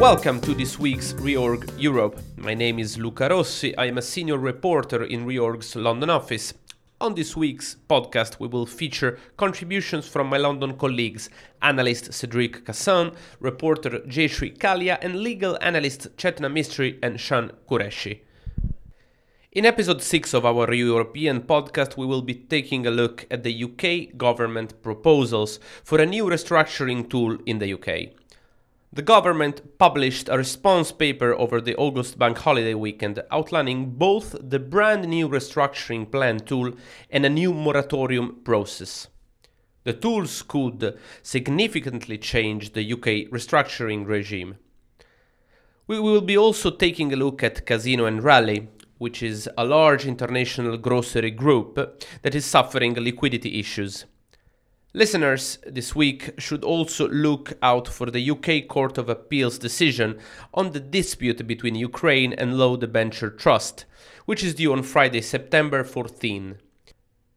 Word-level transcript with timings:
Welcome 0.00 0.40
to 0.40 0.54
this 0.54 0.78
week's 0.78 1.12
Reorg 1.12 1.70
Europe. 1.78 2.22
My 2.38 2.54
name 2.54 2.78
is 2.78 2.96
Luca 2.96 3.28
Rossi. 3.28 3.76
I 3.76 3.84
am 3.84 3.98
a 3.98 4.02
senior 4.02 4.38
reporter 4.38 5.04
in 5.04 5.26
Reorg's 5.26 5.76
London 5.76 6.08
office. 6.08 6.54
On 7.02 7.14
this 7.14 7.36
week's 7.36 7.76
podcast, 7.86 8.40
we 8.40 8.48
will 8.48 8.64
feature 8.64 9.18
contributions 9.36 10.08
from 10.08 10.28
my 10.28 10.38
London 10.38 10.78
colleagues, 10.78 11.28
analyst 11.60 12.14
Cedric 12.14 12.64
Casson, 12.64 13.12
reporter 13.40 13.90
Jayshree 13.90 14.56
Kalia, 14.56 14.96
and 15.02 15.16
legal 15.16 15.58
analyst 15.60 16.16
Chetna 16.16 16.50
Mistry 16.50 16.98
and 17.02 17.20
Shan 17.20 17.52
Qureshi. 17.68 18.20
In 19.52 19.66
episode 19.66 20.00
6 20.00 20.32
of 20.32 20.46
our 20.46 20.72
European 20.72 21.42
podcast, 21.42 21.98
we 21.98 22.06
will 22.06 22.22
be 22.22 22.34
taking 22.34 22.86
a 22.86 22.90
look 22.90 23.26
at 23.30 23.42
the 23.42 23.64
UK 23.64 24.16
government 24.16 24.82
proposals 24.82 25.60
for 25.84 26.00
a 26.00 26.06
new 26.06 26.24
restructuring 26.24 27.10
tool 27.10 27.36
in 27.44 27.58
the 27.58 27.74
UK. 27.74 28.19
The 28.92 29.02
government 29.02 29.78
published 29.78 30.28
a 30.28 30.36
response 30.36 30.90
paper 30.90 31.32
over 31.32 31.60
the 31.60 31.76
August 31.76 32.18
bank 32.18 32.38
holiday 32.38 32.74
weekend 32.74 33.22
outlining 33.30 33.90
both 33.92 34.34
the 34.40 34.58
brand 34.58 35.06
new 35.06 35.28
restructuring 35.28 36.10
plan 36.10 36.40
tool 36.40 36.72
and 37.08 37.24
a 37.24 37.30
new 37.30 37.54
moratorium 37.54 38.40
process. 38.42 39.06
The 39.84 39.92
tools 39.92 40.42
could 40.42 40.98
significantly 41.22 42.18
change 42.18 42.72
the 42.72 42.92
UK 42.92 43.30
restructuring 43.30 44.08
regime. 44.08 44.56
We 45.86 46.00
will 46.00 46.20
be 46.20 46.36
also 46.36 46.72
taking 46.72 47.12
a 47.12 47.16
look 47.16 47.44
at 47.44 47.66
Casino 47.66 48.06
and 48.06 48.20
Rallye, 48.20 48.66
which 48.98 49.22
is 49.22 49.48
a 49.56 49.64
large 49.64 50.04
international 50.04 50.76
grocery 50.76 51.30
group 51.30 51.76
that 52.22 52.34
is 52.34 52.44
suffering 52.44 52.94
liquidity 52.94 53.60
issues. 53.60 54.04
Listeners 54.92 55.58
this 55.64 55.94
week 55.94 56.32
should 56.36 56.64
also 56.64 57.08
look 57.10 57.52
out 57.62 57.86
for 57.86 58.10
the 58.10 58.28
UK 58.28 58.66
Court 58.66 58.98
of 58.98 59.08
Appeal's 59.08 59.56
decision 59.56 60.18
on 60.52 60.72
the 60.72 60.80
dispute 60.80 61.46
between 61.46 61.76
Ukraine 61.76 62.32
and 62.32 62.58
Law 62.58 62.74
Debenture 62.74 63.30
Trust, 63.30 63.84
which 64.24 64.42
is 64.42 64.56
due 64.56 64.72
on 64.72 64.82
Friday, 64.82 65.20
September 65.20 65.84
14. 65.84 66.56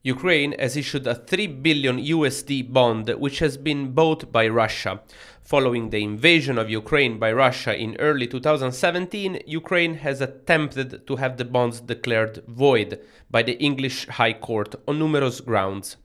Ukraine 0.02 0.56
has 0.58 0.76
issued 0.76 1.06
a 1.06 1.14
3 1.14 1.46
billion 1.46 2.00
USD 2.00 2.74
bond 2.74 3.08
which 3.20 3.38
has 3.38 3.56
been 3.56 3.92
bought 3.92 4.32
by 4.32 4.48
Russia. 4.48 5.02
Following 5.44 5.92
the 5.92 6.04
invasion 6.04 6.58
of 6.58 6.72
Ukraine 6.72 7.20
by 7.20 7.32
Russia 7.32 7.76
in 7.76 7.96
early 8.00 8.26
2017, 8.26 9.44
Ukraine 9.46 9.94
has 9.98 10.22
attempted 10.22 11.06
to 11.06 11.18
have 11.18 11.38
the 11.38 11.46
bonds 11.46 11.82
declared 11.82 12.44
void 12.48 13.00
by 13.30 13.44
the 13.44 13.60
English 13.60 14.08
High 14.08 14.34
Court 14.34 14.74
on 14.88 14.98
numerous 14.98 15.40
grounds. 15.40 15.98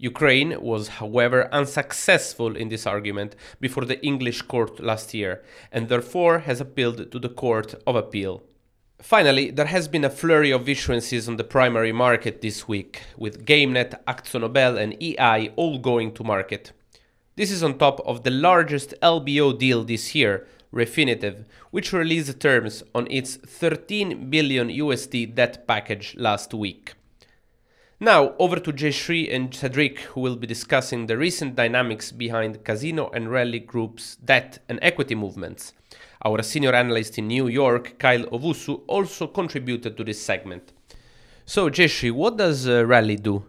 Ukraine 0.00 0.60
was, 0.60 0.88
however, 1.00 1.48
unsuccessful 1.52 2.54
in 2.54 2.68
this 2.68 2.86
argument 2.86 3.34
before 3.60 3.84
the 3.84 4.00
English 4.04 4.42
court 4.42 4.78
last 4.78 5.12
year, 5.12 5.42
and 5.72 5.88
therefore 5.88 6.38
has 6.40 6.60
appealed 6.60 7.10
to 7.10 7.18
the 7.18 7.28
Court 7.28 7.74
of 7.84 7.96
Appeal. 7.96 8.44
Finally, 9.02 9.50
there 9.50 9.66
has 9.66 9.88
been 9.88 10.04
a 10.04 10.10
flurry 10.10 10.52
of 10.52 10.66
issuances 10.66 11.26
on 11.28 11.36
the 11.36 11.42
primary 11.42 11.92
market 11.92 12.40
this 12.42 12.68
week, 12.68 13.02
with 13.16 13.44
GameNet, 13.44 14.04
AkzoNobel, 14.06 14.78
and 14.78 15.00
EI 15.02 15.52
all 15.56 15.78
going 15.78 16.12
to 16.14 16.22
market. 16.22 16.70
This 17.34 17.50
is 17.50 17.64
on 17.64 17.78
top 17.78 18.00
of 18.06 18.22
the 18.22 18.30
largest 18.30 18.94
LBO 19.02 19.58
deal 19.58 19.82
this 19.82 20.14
year, 20.14 20.46
Refinitiv, 20.72 21.44
which 21.70 21.92
released 21.92 22.38
terms 22.38 22.84
on 22.94 23.08
its 23.10 23.36
13 23.36 24.30
billion 24.30 24.68
USD 24.68 25.34
debt 25.34 25.66
package 25.66 26.14
last 26.18 26.54
week. 26.54 26.94
Now, 28.00 28.34
over 28.38 28.60
to 28.60 28.72
Jayshree 28.72 29.34
and 29.34 29.52
Cedric, 29.52 29.98
who 30.12 30.20
will 30.20 30.36
be 30.36 30.46
discussing 30.46 31.06
the 31.06 31.18
recent 31.18 31.56
dynamics 31.56 32.12
behind 32.12 32.62
Casino 32.62 33.10
and 33.12 33.26
Rallye 33.26 33.66
Group's 33.66 34.14
debt 34.24 34.60
and 34.68 34.78
equity 34.82 35.16
movements. 35.16 35.72
Our 36.24 36.44
senior 36.44 36.72
analyst 36.74 37.18
in 37.18 37.26
New 37.26 37.48
York, 37.48 37.98
Kyle 37.98 38.22
Owusu, 38.26 38.82
also 38.86 39.26
contributed 39.26 39.96
to 39.96 40.04
this 40.04 40.22
segment. 40.22 40.72
So, 41.44 41.68
Jayshree, 41.68 42.12
what 42.12 42.36
does 42.36 42.68
uh, 42.68 42.84
Rallye 42.84 43.20
do? 43.20 43.44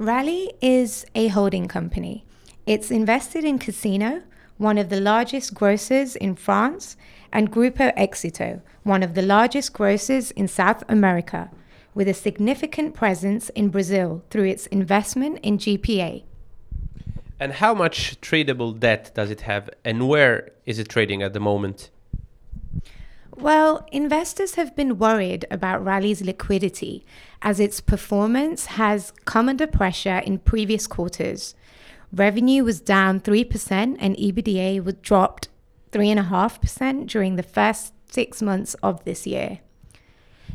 Rallye 0.00 0.48
is 0.62 1.04
a 1.14 1.28
holding 1.28 1.68
company. 1.68 2.24
It's 2.64 2.90
invested 2.90 3.44
in 3.44 3.58
Casino, 3.58 4.22
one 4.56 4.78
of 4.78 4.88
the 4.88 5.00
largest 5.00 5.52
grocers 5.52 6.16
in 6.16 6.36
France, 6.36 6.96
and 7.30 7.52
Grupo 7.52 7.94
Éxito, 7.98 8.62
one 8.82 9.02
of 9.02 9.12
the 9.12 9.20
largest 9.20 9.74
grocers 9.74 10.30
in 10.30 10.48
South 10.48 10.82
America 10.88 11.50
with 11.94 12.08
a 12.08 12.14
significant 12.14 12.94
presence 12.94 13.48
in 13.50 13.68
Brazil 13.68 14.24
through 14.30 14.44
its 14.44 14.66
investment 14.66 15.38
in 15.42 15.58
GPA. 15.58 16.24
And 17.38 17.54
how 17.54 17.74
much 17.74 18.20
tradable 18.20 18.78
debt 18.78 19.10
does 19.14 19.30
it 19.30 19.42
have, 19.42 19.68
and 19.84 20.08
where 20.08 20.52
is 20.64 20.78
it 20.78 20.88
trading 20.88 21.22
at 21.22 21.32
the 21.32 21.40
moment? 21.40 21.90
Well, 23.34 23.86
investors 23.90 24.54
have 24.54 24.76
been 24.76 24.98
worried 24.98 25.46
about 25.50 25.84
Rallye's 25.84 26.22
liquidity 26.22 27.04
as 27.40 27.58
its 27.58 27.80
performance 27.80 28.66
has 28.66 29.12
come 29.24 29.48
under 29.48 29.66
pressure 29.66 30.18
in 30.18 30.38
previous 30.38 30.86
quarters. 30.86 31.54
Revenue 32.12 32.62
was 32.62 32.80
down 32.80 33.20
3% 33.20 33.96
and 33.98 34.16
EBITDA 34.16 34.84
was 34.84 34.94
dropped 35.02 35.48
3.5% 35.92 37.06
during 37.06 37.36
the 37.36 37.42
first 37.42 37.94
six 38.08 38.42
months 38.42 38.74
of 38.82 39.02
this 39.04 39.26
year. 39.26 39.60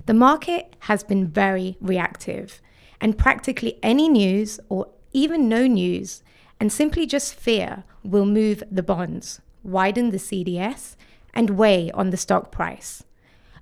The 0.08 0.14
market 0.14 0.74
has 0.80 1.04
been 1.04 1.28
very 1.28 1.76
reactive, 1.82 2.62
and 3.02 3.18
practically 3.18 3.78
any 3.84 4.08
news 4.08 4.58
or 4.70 4.88
even 5.12 5.50
no 5.50 5.68
news 5.68 6.24
and 6.62 6.72
simply 6.72 7.06
just 7.06 7.36
fear 7.36 7.84
will 8.06 8.26
move 8.26 8.64
the 8.72 8.82
bonds, 8.82 9.42
widen 9.64 10.12
the 10.12 10.18
CDS, 10.18 10.96
and 11.34 11.58
weigh 11.58 11.92
on 11.92 12.12
the 12.12 12.16
stock 12.16 12.54
price. 12.54 13.04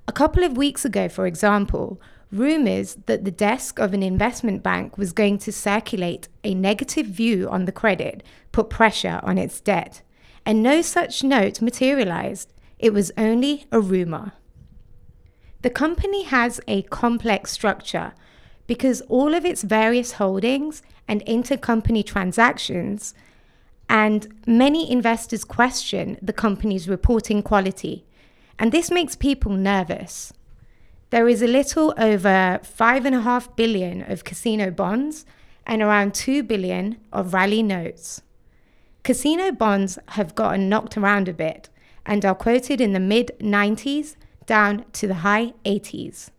A 0.08 0.12
couple 0.12 0.44
of 0.44 0.56
weeks 0.56 0.86
ago, 0.86 1.10
for 1.10 1.26
example, 1.26 2.00
rumors 2.32 2.96
that 3.08 3.26
the 3.26 3.32
desk 3.32 3.80
of 3.80 3.96
an 3.96 4.04
investment 4.04 4.62
bank 4.62 5.00
was 5.00 5.14
going 5.14 5.40
to 5.40 5.52
circulate 5.52 6.28
a 6.44 6.54
negative 6.54 7.08
view 7.08 7.50
on 7.50 7.66
the 7.66 7.72
credit 7.72 8.22
put 8.52 8.70
pressure 8.70 9.20
on 9.24 9.40
its 9.40 9.60
debt, 9.60 10.04
and 10.46 10.62
no 10.62 10.84
such 10.84 11.24
note 11.24 11.60
materialized. 11.60 12.54
It 12.78 12.94
was 12.94 13.12
only 13.18 13.66
a 13.72 13.80
rumor. 13.80 14.34
The 15.66 15.72
company 15.72 16.26
has 16.26 16.62
a 16.68 16.84
complex 16.84 17.52
structure 17.52 18.14
because 18.68 19.02
all 19.10 19.34
of 19.34 19.46
its 19.46 19.64
various 19.64 20.12
holdings 20.12 20.84
and 21.08 21.26
intercompany 21.26 22.06
transactions 22.06 23.16
and 23.90 24.28
many 24.46 24.92
investors 24.92 25.44
question 25.44 26.20
the 26.22 26.34
company's 26.34 26.88
reporting 26.88 27.42
quality. 27.42 28.06
And 28.60 28.72
this 28.72 28.92
makes 28.92 29.16
people 29.16 29.54
nervous. 29.54 30.32
There 31.10 31.28
is 31.28 31.42
a 31.42 31.48
little 31.48 31.96
over 31.98 32.60
5.5 32.62 33.56
billion 33.56 34.04
of 34.04 34.24
casino 34.24 34.70
bonds 34.70 35.26
and 35.66 35.82
around 35.82 36.14
2 36.14 36.44
billion 36.44 36.98
of 37.12 37.32
Rallye 37.32 37.66
notes. 37.66 38.22
Casino 39.02 39.52
bonds 39.52 39.98
have 40.10 40.36
gotten 40.36 40.70
knocked 40.70 40.96
around 40.96 41.28
a 41.28 41.34
bit 41.34 41.70
and 42.06 42.24
are 42.24 42.36
quoted 42.36 42.80
in 42.80 42.94
the 42.94 43.00
mid 43.00 43.32
90s 43.40 44.16
down 44.46 44.86
to 44.94 45.08
the 45.08 45.16
high 45.16 45.54
80s. 45.66 46.30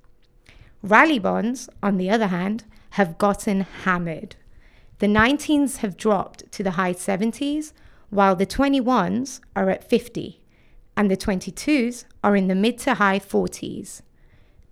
Rallye 0.84 1.20
bonds, 1.20 1.68
on 1.82 1.96
the 1.96 2.10
other 2.10 2.28
hand, 2.28 2.64
have 2.90 3.18
gotten 3.18 3.62
hammered. 3.84 4.36
The 4.98 5.06
19s 5.06 5.78
have 5.78 5.96
dropped 5.96 6.50
to 6.52 6.62
the 6.62 6.72
high 6.72 6.94
70s, 6.94 7.72
while 8.10 8.36
the 8.36 8.46
21s 8.46 9.40
are 9.54 9.68
at 9.68 9.88
50, 9.88 10.40
and 10.96 11.10
the 11.10 11.16
22s 11.16 12.04
are 12.22 12.36
in 12.36 12.48
the 12.48 12.54
mid 12.54 12.78
to 12.78 12.94
high 12.94 13.18
40s. 13.18 14.02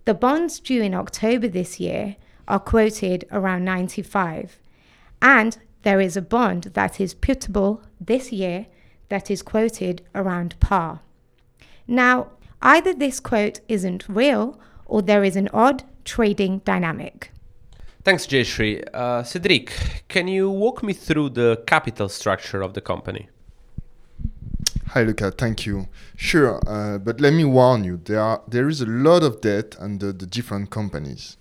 The 0.05 0.13
bonds 0.13 0.59
due 0.59 0.81
in 0.81 0.93
October 0.93 1.47
this 1.47 1.79
year 1.79 2.15
are 2.47 2.59
quoted 2.59 3.25
around 3.31 3.65
95, 3.65 4.59
and 5.21 5.57
there 5.83 6.01
is 6.01 6.17
a 6.17 6.21
bond 6.21 6.63
that 6.73 6.99
is 6.99 7.13
putable 7.13 7.83
this 7.99 8.31
year 8.31 8.67
that 9.09 9.29
is 9.29 9.43
quoted 9.43 10.01
around 10.15 10.59
par. 10.59 11.01
Now, 11.87 12.31
Either 12.61 12.93
this 12.93 13.19
quote 13.19 13.59
isn't 13.67 14.07
real 14.07 14.59
or 14.85 15.01
there 15.01 15.23
is 15.23 15.35
an 15.35 15.49
odd 15.53 15.83
trading 16.03 16.59
dynamic. 16.59 17.31
Thanks, 18.03 18.27
Jayshree. 18.27 18.83
Uh, 18.93 19.23
Cedric, 19.23 20.03
can 20.07 20.27
you 20.27 20.49
walk 20.49 20.83
me 20.83 20.93
through 20.93 21.29
the 21.29 21.63
capital 21.65 22.07
structure 22.07 22.61
of 22.61 22.73
the 22.75 22.81
company? 22.81 23.29
Hi, 24.89 25.01
Luca. 25.01 25.31
Thank 25.31 25.65
you. 25.65 25.87
Sure, 26.15 26.61
uh, 26.67 26.99
but 26.99 27.19
let 27.19 27.33
me 27.33 27.43
warn 27.43 27.83
you: 27.83 27.97
there 27.97 28.21
are 28.21 28.41
there 28.47 28.69
is 28.69 28.79
a 28.79 28.85
lot 28.85 29.23
of 29.23 29.41
debt 29.41 29.75
under 29.79 30.13
the 30.13 30.27
different 30.27 30.69
companies. 30.69 31.37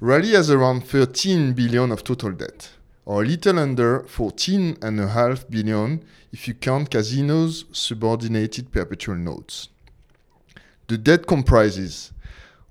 Rallye 0.00 0.34
has 0.34 0.50
around 0.50 0.86
13 0.86 1.54
billion 1.54 1.90
of 1.90 2.04
total 2.04 2.32
debt, 2.32 2.68
or 3.06 3.22
a 3.22 3.26
little 3.26 3.58
under 3.58 4.00
14.5 4.00 5.50
billion 5.50 6.04
if 6.32 6.46
you 6.46 6.52
count 6.52 6.90
Casino's 6.90 7.64
subordinated 7.72 8.70
perpetual 8.70 9.16
notes. 9.16 9.70
The 10.88 10.98
debt 10.98 11.26
comprises 11.26 12.12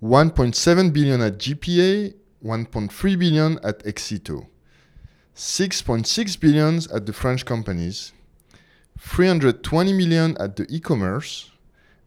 1.7 0.02 0.94
billion 0.94 1.20
at 1.20 1.38
GPA, 1.38 2.14
1.3 2.44 3.20
billion 3.20 3.60
at 3.62 3.84
Éxito, 3.84 4.48
6.6 5.36 6.40
billion 6.40 6.76
at 6.94 7.06
the 7.06 7.12
French 7.12 7.44
companies, 7.44 8.14
320 9.00 9.92
million 9.92 10.38
at 10.40 10.56
the 10.56 10.66
e-commerce, 10.70 11.52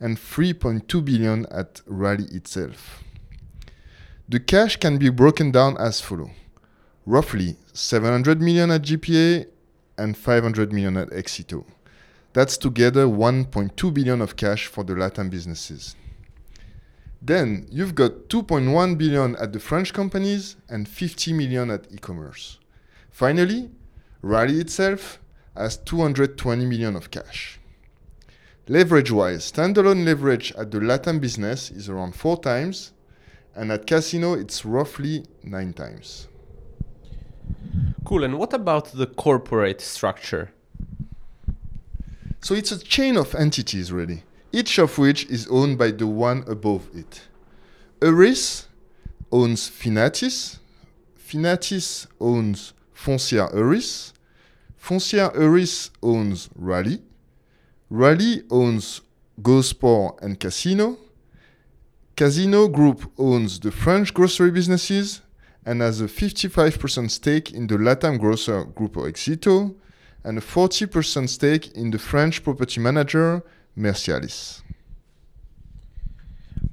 and 0.00 0.16
3.2 0.16 1.04
billion 1.04 1.44
at 1.50 1.82
Rallye 1.86 2.34
itself. 2.34 3.04
The 4.30 4.40
cash 4.40 4.76
can 4.76 4.96
be 4.96 5.10
broken 5.10 5.50
down 5.50 5.76
as 5.78 6.00
follow. 6.00 6.30
Roughly 7.04 7.56
700 7.74 8.40
million 8.40 8.70
at 8.70 8.82
GPA 8.82 9.46
and 9.98 10.16
500 10.16 10.72
million 10.72 10.96
at 10.96 11.10
Exito. 11.10 11.66
That's 12.32 12.56
together 12.56 13.06
1.2 13.06 13.92
billion 13.92 14.20
of 14.20 14.36
cash 14.36 14.66
for 14.66 14.84
the 14.84 14.92
Latam 14.92 15.30
businesses. 15.30 15.96
Then 17.20 17.66
you've 17.70 17.94
got 17.94 18.28
2.1 18.28 18.96
billion 18.96 19.36
at 19.36 19.52
the 19.52 19.60
French 19.60 19.92
companies 19.92 20.56
and 20.68 20.88
50 20.88 21.32
million 21.32 21.70
at 21.70 21.92
e-commerce. 21.92 22.58
Finally, 23.10 23.70
Rallye 24.22 24.60
itself 24.60 25.18
has 25.56 25.76
220 25.78 26.64
million 26.66 26.94
of 26.94 27.10
cash. 27.10 27.58
Leverage-wise, 28.68 29.50
standalone 29.50 30.04
leverage 30.04 30.52
at 30.52 30.70
the 30.70 30.78
Latam 30.78 31.20
business 31.20 31.70
is 31.70 31.88
around 31.88 32.14
4 32.14 32.40
times, 32.40 32.92
and 33.56 33.72
at 33.72 33.86
Casino 33.86 34.34
it's 34.34 34.64
roughly 34.64 35.24
9 35.42 35.72
times. 35.72 36.28
Cool. 38.04 38.24
And 38.24 38.38
what 38.38 38.52
about 38.52 38.92
the 38.92 39.06
corporate 39.06 39.80
structure? 39.80 40.52
So 42.40 42.54
it's 42.54 42.70
a 42.70 42.78
chain 42.78 43.16
of 43.16 43.34
entities, 43.34 43.90
really, 43.90 44.22
each 44.52 44.78
of 44.78 44.98
which 44.98 45.26
is 45.26 45.46
owned 45.48 45.78
by 45.78 45.90
the 45.90 46.06
one 46.06 46.44
above 46.46 46.88
it. 46.94 47.22
Euris 48.00 48.66
owns 49.30 49.68
Finatis, 49.68 50.58
Finatis 51.18 52.06
owns 52.20 52.72
Foncière 52.94 53.52
Euris, 53.54 54.12
Foncière 54.80 55.34
Euris 55.34 55.90
owns 56.02 56.48
Rallye, 56.58 57.00
Rallye 57.90 58.44
owns 58.50 59.02
GoSport 59.42 60.20
and 60.22 60.38
Casino, 60.40 60.98
Casino 62.16 62.66
Group 62.68 63.12
owns 63.16 63.60
the 63.60 63.70
French 63.70 64.12
grocery 64.12 64.50
businesses 64.50 65.20
and 65.64 65.80
has 65.80 66.00
a 66.00 66.06
55% 66.06 67.10
stake 67.10 67.52
in 67.52 67.66
the 67.66 67.76
Latam 67.76 68.18
grocer 68.18 68.64
Grupo 68.64 69.08
Exito 69.08 69.74
and 70.24 70.38
a 70.38 70.40
40% 70.40 71.28
stake 71.28 71.70
in 71.76 71.90
the 71.90 71.98
French 71.98 72.42
property 72.42 72.80
manager 72.80 73.44
Mercialys. 73.78 74.62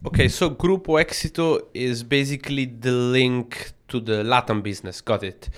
Okay, 0.05 0.27
so 0.27 0.49
Grupo 0.49 0.99
Exito 0.99 1.61
is 1.73 2.03
basically 2.03 2.65
the 2.65 2.91
link 2.91 3.73
to 3.87 3.99
the 3.99 4.23
Latam 4.23 4.61
business. 4.61 5.01
Got 5.01 5.23
it. 5.23 5.49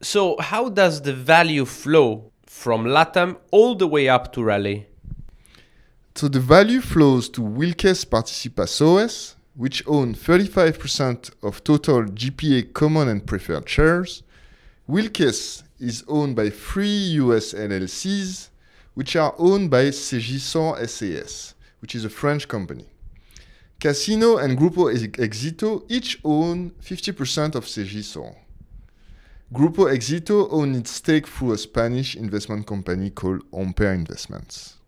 So, 0.00 0.36
how 0.38 0.68
does 0.68 1.02
the 1.02 1.12
value 1.12 1.64
flow 1.64 2.30
from 2.46 2.84
Latam 2.84 3.36
all 3.50 3.74
the 3.74 3.86
way 3.86 4.08
up 4.08 4.32
to 4.32 4.40
Rallye? 4.40 4.86
So 6.18 6.26
the 6.26 6.40
value 6.40 6.80
flows 6.80 7.28
to 7.28 7.42
Wilkes 7.42 8.04
Participações, 8.04 9.36
which 9.54 9.84
own 9.86 10.14
35% 10.14 11.30
of 11.44 11.62
total 11.62 12.02
GPA 12.02 12.72
common 12.72 13.06
and 13.06 13.24
preferred 13.24 13.68
shares. 13.68 14.24
Wilkes 14.88 15.62
is 15.78 16.02
owned 16.08 16.34
by 16.34 16.50
three 16.50 17.20
US 17.22 17.54
LLCs, 17.54 18.48
which 18.98 19.14
are 19.14 19.32
owned 19.38 19.70
by 19.70 19.84
Segisor 19.90 20.76
SAS, 20.88 21.54
which 21.80 21.94
is 21.94 22.04
a 22.04 22.10
French 22.10 22.48
company. 22.48 22.86
Casino 23.78 24.38
and 24.38 24.58
Grupo 24.58 24.92
Exito 24.92 25.84
each 25.88 26.18
own 26.24 26.72
50% 26.82 27.54
of 27.54 27.64
Segisor. 27.64 28.34
Grupo 29.54 29.86
Exito 29.86 30.48
owns 30.50 30.78
its 30.78 30.90
stake 30.90 31.28
through 31.28 31.52
a 31.52 31.58
Spanish 31.58 32.16
investment 32.16 32.66
company 32.66 33.10
called 33.10 33.42
Ampere 33.52 33.92
Investments. 33.92 34.78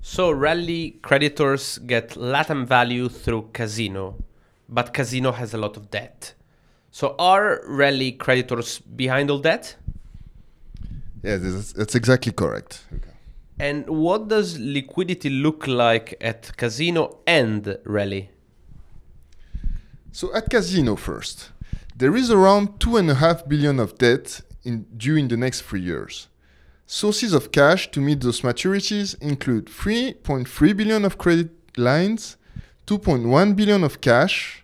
So 0.00 0.32
Rallye 0.32 1.02
creditors 1.02 1.78
get 1.78 2.10
Latam 2.10 2.64
value 2.64 3.08
through 3.08 3.50
Casino, 3.52 4.22
but 4.68 4.94
Casino 4.94 5.32
has 5.32 5.52
a 5.52 5.58
lot 5.58 5.76
of 5.76 5.90
debt. 5.90 6.34
So 6.92 7.16
are 7.18 7.60
Rallye 7.68 8.16
creditors 8.18 8.78
behind 8.78 9.32
all 9.32 9.40
that? 9.40 9.74
Yeah, 11.24 11.38
that's, 11.38 11.72
that's 11.72 11.94
exactly 11.94 12.32
correct. 12.32 12.84
Okay. 12.94 13.10
And 13.58 13.88
what 13.88 14.28
does 14.28 14.58
liquidity 14.58 15.30
look 15.30 15.66
like 15.66 16.16
at 16.20 16.54
Casino 16.58 17.20
and 17.26 17.64
Rallye? 17.86 18.28
So 20.12 20.34
at 20.34 20.50
Casino 20.50 20.96
first, 20.96 21.50
there 21.96 22.14
is 22.14 22.30
around 22.30 22.78
two 22.78 22.98
and 22.98 23.10
a 23.10 23.14
half 23.14 23.48
billion 23.48 23.80
of 23.80 23.96
debt 23.96 24.42
in, 24.64 24.82
due 24.96 25.16
in 25.16 25.28
the 25.28 25.38
next 25.38 25.62
three 25.62 25.80
years. 25.80 26.28
Sources 26.86 27.32
of 27.32 27.52
cash 27.52 27.90
to 27.92 28.00
meet 28.00 28.20
those 28.20 28.42
maturities 28.42 29.18
include 29.22 29.66
3.3 29.66 30.76
billion 30.76 31.06
of 31.06 31.16
credit 31.16 31.50
lines, 31.78 32.36
2.1 32.86 33.56
billion 33.56 33.82
of 33.82 34.02
cash, 34.02 34.62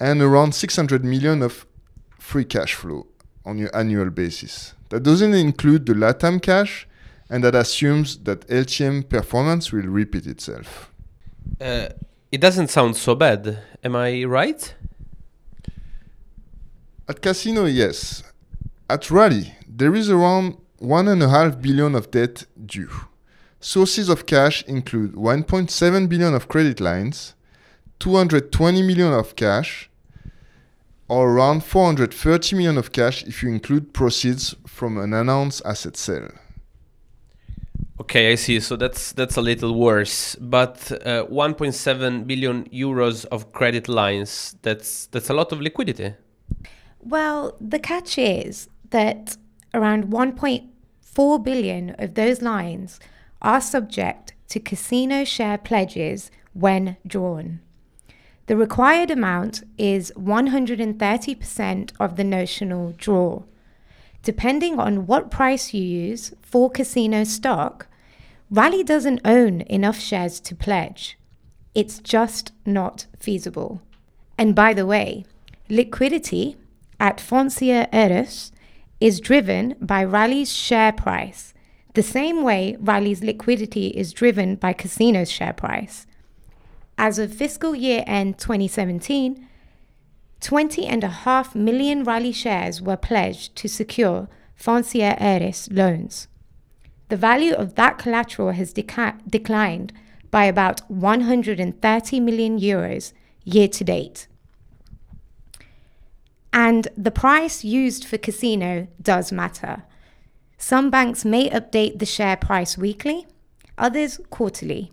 and 0.00 0.20
around 0.20 0.56
600 0.56 1.04
million 1.04 1.40
of 1.40 1.66
free 2.18 2.44
cash 2.44 2.74
flow 2.74 3.06
on 3.44 3.58
your 3.58 3.74
annual 3.76 4.10
basis. 4.10 4.74
That 4.90 5.02
doesn't 5.02 5.34
include 5.34 5.86
the 5.86 5.94
LATAM 5.94 6.42
cash, 6.42 6.86
and 7.30 7.42
that 7.44 7.54
assumes 7.54 8.18
that 8.18 8.46
LTM 8.48 9.08
performance 9.08 9.72
will 9.72 9.86
repeat 9.86 10.26
itself. 10.26 10.92
Uh, 11.60 11.88
it 12.30 12.40
doesn't 12.40 12.68
sound 12.68 12.96
so 12.96 13.14
bad. 13.14 13.58
Am 13.82 13.96
I 13.96 14.24
right? 14.24 14.74
At 17.08 17.20
Casino, 17.20 17.64
yes. 17.66 18.22
At 18.88 19.02
Rallye, 19.02 19.52
there 19.68 19.94
is 19.94 20.10
around 20.10 20.56
1.5 20.80 21.62
billion 21.62 21.94
of 21.94 22.10
debt 22.10 22.44
due. 22.66 22.90
Sources 23.60 24.08
of 24.08 24.26
cash 24.26 24.64
include 24.64 25.12
1.7 25.12 26.08
billion 26.08 26.34
of 26.34 26.48
credit 26.48 26.80
lines, 26.80 27.34
220 28.00 28.82
million 28.82 29.12
of 29.12 29.36
cash, 29.36 29.88
or 31.08 31.30
around 31.30 31.64
430 31.64 32.56
million 32.56 32.78
of 32.78 32.92
cash 32.92 33.24
if 33.24 33.42
you 33.42 33.48
include 33.50 33.92
proceeds 33.92 34.54
from 34.66 34.98
an 34.98 35.12
announced 35.12 35.62
asset 35.64 35.96
sale. 35.96 36.30
Okay, 38.00 38.32
I 38.32 38.34
see. 38.34 38.58
So 38.58 38.76
that's 38.76 39.12
that's 39.12 39.36
a 39.36 39.42
little 39.42 39.74
worse. 39.74 40.34
But 40.40 40.90
uh, 41.06 41.26
1.7 41.26 42.26
billion 42.26 42.64
euros 42.70 43.24
of 43.26 43.52
credit 43.52 43.88
lines. 43.88 44.56
That's 44.62 45.06
that's 45.06 45.30
a 45.30 45.34
lot 45.34 45.52
of 45.52 45.60
liquidity. 45.60 46.14
Well, 46.98 47.56
the 47.60 47.78
catch 47.78 48.18
is 48.18 48.68
that 48.90 49.36
around 49.72 50.06
1.4 50.06 51.44
billion 51.44 51.90
of 51.98 52.14
those 52.14 52.42
lines 52.42 52.98
are 53.40 53.60
subject 53.60 54.34
to 54.48 54.60
casino 54.60 55.24
share 55.24 55.58
pledges 55.58 56.30
when 56.54 56.96
drawn. 57.06 57.60
The 58.46 58.56
required 58.56 59.10
amount 59.10 59.62
is 59.78 60.12
130% 60.16 61.92
of 62.00 62.16
the 62.16 62.24
notional 62.24 62.92
draw. 62.98 63.42
Depending 64.22 64.78
on 64.78 65.06
what 65.06 65.30
price 65.30 65.72
you 65.72 65.82
use 65.82 66.34
for 66.42 66.70
casino 66.70 67.24
stock, 67.24 67.86
Rallye 68.52 68.84
doesn't 68.84 69.20
own 69.24 69.62
enough 69.62 69.98
shares 69.98 70.40
to 70.40 70.54
pledge. 70.54 71.18
It's 71.74 71.98
just 72.00 72.52
not 72.66 73.06
feasible. 73.18 73.80
And 74.36 74.54
by 74.54 74.74
the 74.74 74.86
way, 74.86 75.24
liquidity 75.68 76.56
at 77.00 77.18
Foncière 77.18 77.90
Euris 77.92 78.52
is 79.00 79.20
driven 79.20 79.74
by 79.80 80.04
Rallye's 80.04 80.52
share 80.52 80.92
price, 80.92 81.54
the 81.94 82.02
same 82.02 82.42
way 82.42 82.76
Rallye's 82.80 83.22
liquidity 83.22 83.88
is 83.88 84.12
driven 84.12 84.56
by 84.56 84.72
Casino's 84.72 85.30
share 85.30 85.52
price. 85.52 86.06
As 86.98 87.18
of 87.18 87.32
fiscal 87.32 87.74
year 87.74 88.04
end 88.06 88.38
2017, 88.38 89.48
20.5 90.40 91.54
million 91.54 92.04
Rallye 92.04 92.34
shares 92.34 92.82
were 92.82 92.96
pledged 92.96 93.54
to 93.56 93.68
secure 93.68 94.28
Foncière 94.58 95.18
Euris 95.20 95.68
loans. 95.72 96.28
The 97.08 97.16
value 97.16 97.54
of 97.54 97.74
that 97.74 97.98
collateral 97.98 98.52
has 98.52 98.72
deca- 98.72 99.20
declined 99.28 99.92
by 100.30 100.44
about 100.44 100.80
130 100.90 102.20
million 102.20 102.58
euros 102.58 103.12
year 103.44 103.68
to 103.68 103.84
date. 103.84 104.26
And 106.52 106.88
the 106.96 107.10
price 107.10 107.64
used 107.64 108.04
for 108.04 108.18
casino 108.18 108.88
does 109.00 109.32
matter. 109.32 109.84
Some 110.58 110.90
banks 110.90 111.24
may 111.24 111.48
update 111.50 111.98
the 111.98 112.06
share 112.06 112.36
price 112.36 112.76
weekly, 112.76 113.26
others 113.78 114.20
quarterly. 114.30 114.92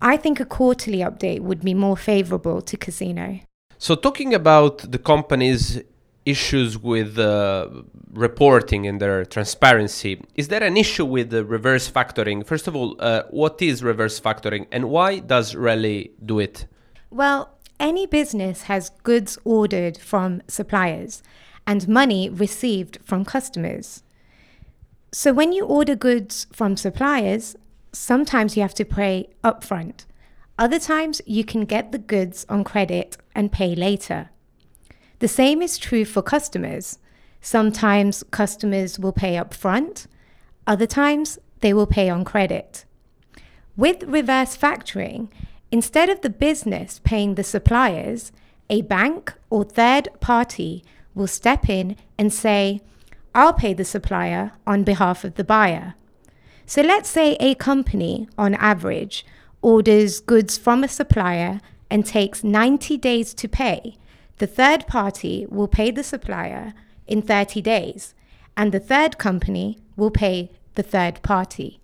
I 0.00 0.16
think 0.16 0.40
a 0.40 0.44
quarterly 0.44 0.98
update 0.98 1.40
would 1.40 1.62
be 1.62 1.74
more 1.74 1.96
favorable 1.96 2.60
to 2.62 2.76
casino. 2.76 3.40
So, 3.78 3.94
talking 3.94 4.34
about 4.34 4.90
the 4.90 4.98
company's 4.98 5.82
issues 6.24 6.78
with 6.78 7.18
uh, 7.18 7.68
reporting 8.12 8.86
and 8.86 9.00
their 9.00 9.24
transparency, 9.24 10.20
is 10.34 10.48
there 10.48 10.62
an 10.62 10.76
issue 10.76 11.04
with 11.04 11.30
the 11.30 11.44
reverse 11.44 11.90
factoring? 11.90 12.46
First 12.46 12.66
of 12.66 12.74
all, 12.74 12.96
uh, 12.98 13.24
what 13.30 13.60
is 13.60 13.82
reverse 13.82 14.18
factoring 14.20 14.66
and 14.72 14.88
why 14.88 15.18
does 15.18 15.54
Rallye 15.54 16.10
do 16.24 16.38
it? 16.38 16.66
Well, 17.10 17.58
any 17.78 18.06
business 18.06 18.62
has 18.62 18.90
goods 19.02 19.38
ordered 19.44 19.98
from 19.98 20.42
suppliers 20.48 21.22
and 21.66 21.88
money 21.88 22.30
received 22.30 22.98
from 23.04 23.24
customers. 23.24 24.02
So 25.12 25.32
when 25.32 25.52
you 25.52 25.64
order 25.64 25.94
goods 25.94 26.46
from 26.52 26.76
suppliers, 26.76 27.56
sometimes 27.94 28.56
you 28.56 28.62
have 28.62 28.74
to 28.74 28.84
pay 28.84 29.28
upfront. 29.42 30.04
Other 30.58 30.78
times 30.78 31.20
you 31.26 31.44
can 31.44 31.64
get 31.64 31.92
the 31.92 31.98
goods 31.98 32.44
on 32.48 32.64
credit 32.64 33.16
and 33.34 33.50
pay 33.50 33.74
later. 33.74 34.30
The 35.18 35.28
same 35.28 35.62
is 35.62 35.78
true 35.78 36.04
for 36.04 36.22
customers. 36.22 36.98
Sometimes 37.40 38.22
customers 38.30 38.98
will 38.98 39.12
pay 39.12 39.34
upfront, 39.34 40.06
other 40.66 40.86
times 40.86 41.38
they 41.60 41.74
will 41.74 41.86
pay 41.86 42.08
on 42.08 42.24
credit. 42.24 42.84
With 43.76 44.02
reverse 44.04 44.56
factoring, 44.56 45.28
instead 45.70 46.08
of 46.08 46.22
the 46.22 46.30
business 46.30 47.00
paying 47.04 47.34
the 47.34 47.44
suppliers, 47.44 48.32
a 48.70 48.82
bank 48.82 49.34
or 49.50 49.64
third 49.64 50.08
party 50.20 50.84
will 51.14 51.26
step 51.26 51.68
in 51.68 51.96
and 52.16 52.32
say, 52.32 52.80
I'll 53.34 53.52
pay 53.52 53.74
the 53.74 53.84
supplier 53.84 54.52
on 54.66 54.84
behalf 54.84 55.24
of 55.24 55.34
the 55.34 55.44
buyer. 55.44 55.94
So 56.66 56.80
let's 56.80 57.10
say 57.10 57.36
a 57.40 57.54
company, 57.54 58.26
on 58.38 58.54
average, 58.54 59.26
orders 59.60 60.20
goods 60.20 60.56
from 60.56 60.82
a 60.82 60.88
supplier 60.88 61.60
and 61.90 62.06
takes 62.06 62.42
90 62.42 62.96
days 62.96 63.34
to 63.34 63.48
pay. 63.48 63.96
The 64.38 64.46
third 64.46 64.86
party 64.86 65.46
will 65.48 65.68
pay 65.68 65.90
the 65.90 66.02
supplier 66.02 66.72
in 67.06 67.20
30 67.20 67.60
days, 67.60 68.14
and 68.56 68.72
the 68.72 68.80
third 68.80 69.18
company 69.18 69.78
will 69.96 70.10
pay 70.10 70.50
the 70.74 70.82
third 70.82 71.22
party. 71.22 71.80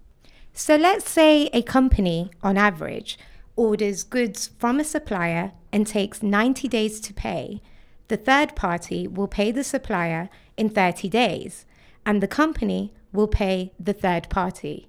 So 0.55 0.77
let's 0.77 1.09
say 1.09 1.51
a 1.53 1.63
company, 1.63 2.31
on 2.43 2.57
average, 2.57 3.19
orders 3.57 4.03
goods 4.03 4.51
from 4.59 4.81
a 4.81 4.85
supplier 4.85 5.53
and 5.71 5.87
takes 5.87 6.23
90 6.23 6.69
days 6.69 7.01
to 7.01 7.13
pay. 7.13 7.61
The 8.09 8.17
third 8.17 8.57
party 8.57 9.07
will 9.07 9.29
pay 9.29 9.53
the 9.53 9.63
supplier 9.63 10.31
in 10.57 10.71
30 10.71 11.09
days, 11.09 11.67
and 12.05 12.23
the 12.23 12.27
company 12.27 12.93
will 13.12 13.29
pay 13.29 13.73
the 13.79 13.93
third 13.93 14.29
party. 14.29 14.88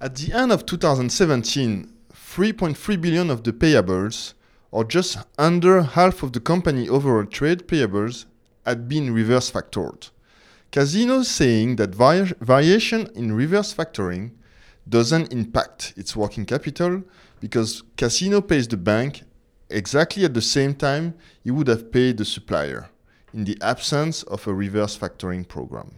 At 0.00 0.16
the 0.16 0.32
end 0.32 0.50
of 0.50 0.66
2017, 0.66 1.92
3.3 2.12 3.00
billion 3.00 3.30
of 3.30 3.44
the 3.44 3.52
payables, 3.52 4.34
or 4.70 4.84
just 4.84 5.18
under 5.38 5.82
half 5.82 6.22
of 6.22 6.32
the 6.32 6.40
company 6.40 6.88
overall 6.88 7.26
trade 7.26 7.68
payables, 7.68 8.24
had 8.64 8.88
been 8.88 9.12
reverse 9.12 9.50
factored. 9.50 10.10
Casino 10.70 11.22
saying 11.22 11.76
that 11.76 11.94
vari- 11.94 12.32
variation 12.40 13.06
in 13.14 13.32
reverse 13.32 13.74
factoring 13.74 14.30
doesn't 14.88 15.32
impact 15.32 15.92
its 15.96 16.16
working 16.16 16.46
capital 16.46 17.02
because 17.40 17.82
Casino 17.96 18.40
pays 18.40 18.66
the 18.66 18.76
bank 18.76 19.22
exactly 19.68 20.24
at 20.24 20.34
the 20.34 20.42
same 20.42 20.74
time 20.74 21.14
he 21.44 21.50
would 21.50 21.68
have 21.68 21.92
paid 21.92 22.16
the 22.16 22.24
supplier 22.24 22.88
in 23.34 23.44
the 23.44 23.56
absence 23.60 24.22
of 24.24 24.46
a 24.46 24.54
reverse 24.54 24.96
factoring 24.96 25.46
program. 25.46 25.92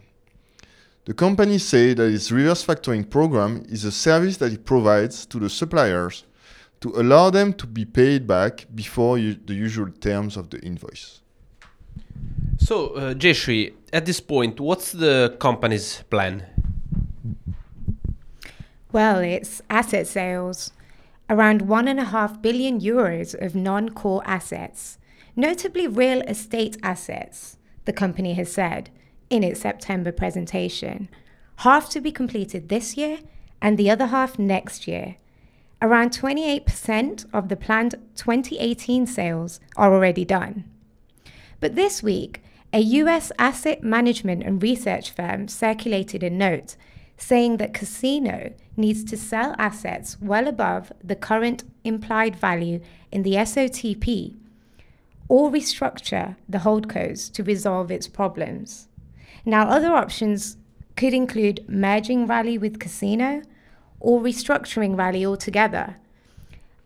The 1.05 1.13
company 1.13 1.59
said 1.59 1.97
that 1.97 2.11
its 2.11 2.31
reverse 2.31 2.65
factoring 2.65 3.07
program 3.09 3.63
is 3.69 3.83
a 3.85 3.91
service 3.91 4.37
that 4.37 4.51
it 4.51 4.65
provides 4.65 5.25
to 5.27 5.39
the 5.39 5.49
suppliers 5.49 6.23
to 6.81 6.89
allow 6.95 7.29
them 7.29 7.53
to 7.53 7.67
be 7.67 7.85
paid 7.85 8.25
back 8.27 8.65
before 8.73 9.17
u- 9.17 9.37
the 9.45 9.53
usual 9.53 9.89
terms 9.91 10.35
of 10.35 10.49
the 10.49 10.59
invoice. 10.61 11.21
So, 12.57 12.87
uh, 12.95 13.13
Jayshree, 13.13 13.73
at 13.93 14.05
this 14.05 14.19
point, 14.19 14.59
what's 14.59 14.91
the 14.91 15.35
company's 15.39 16.03
plan? 16.09 16.43
Well, 18.91 19.19
it's 19.19 19.61
asset 19.69 20.07
sales. 20.07 20.71
Around 21.29 21.63
1.5 21.63 22.41
billion 22.41 22.79
euros 22.79 23.35
of 23.35 23.55
non 23.55 23.89
core 23.89 24.21
assets, 24.25 24.97
notably 25.35 25.87
real 25.87 26.21
estate 26.21 26.77
assets, 26.81 27.57
the 27.85 27.93
company 27.93 28.33
has 28.33 28.51
said 28.51 28.89
in 29.29 29.43
its 29.43 29.61
September 29.61 30.11
presentation. 30.11 31.09
Half 31.57 31.89
to 31.91 32.01
be 32.01 32.11
completed 32.11 32.69
this 32.69 32.97
year 32.97 33.19
and 33.61 33.77
the 33.77 33.89
other 33.89 34.07
half 34.07 34.37
next 34.37 34.87
year. 34.87 35.17
Around 35.81 36.11
28% 36.11 37.25
of 37.33 37.49
the 37.49 37.55
planned 37.55 37.95
2018 38.15 39.05
sales 39.05 39.59
are 39.75 39.93
already 39.93 40.25
done. 40.25 40.63
But 41.59 41.75
this 41.75 42.01
week, 42.01 42.41
a 42.73 42.79
US 42.79 43.31
asset 43.37 43.83
management 43.83 44.43
and 44.43 44.61
research 44.61 45.11
firm 45.11 45.47
circulated 45.47 46.23
a 46.23 46.29
note 46.29 46.75
saying 47.17 47.57
that 47.57 47.73
Casino 47.73 48.53
needs 48.75 49.03
to 49.05 49.15
sell 49.15 49.55
assets 49.57 50.17
well 50.19 50.47
above 50.47 50.91
the 51.01 51.15
current 51.15 51.63
implied 51.83 52.35
value 52.35 52.81
in 53.11 53.23
the 53.23 53.35
SOTP 53.35 54.35
or 55.27 55.49
restructure 55.49 56.35
the 56.47 56.59
holdcos 56.59 57.31
to 57.33 57.43
resolve 57.43 57.91
its 57.91 58.07
problems. 58.07 58.87
Now, 59.45 59.67
other 59.67 59.93
options 59.93 60.57
could 60.95 61.13
include 61.13 61.65
merging 61.67 62.27
Rallye 62.27 62.59
with 62.59 62.79
Casino 62.79 63.41
or 63.99 64.21
restructuring 64.21 64.95
Rallye 64.95 65.25
altogether. 65.25 65.97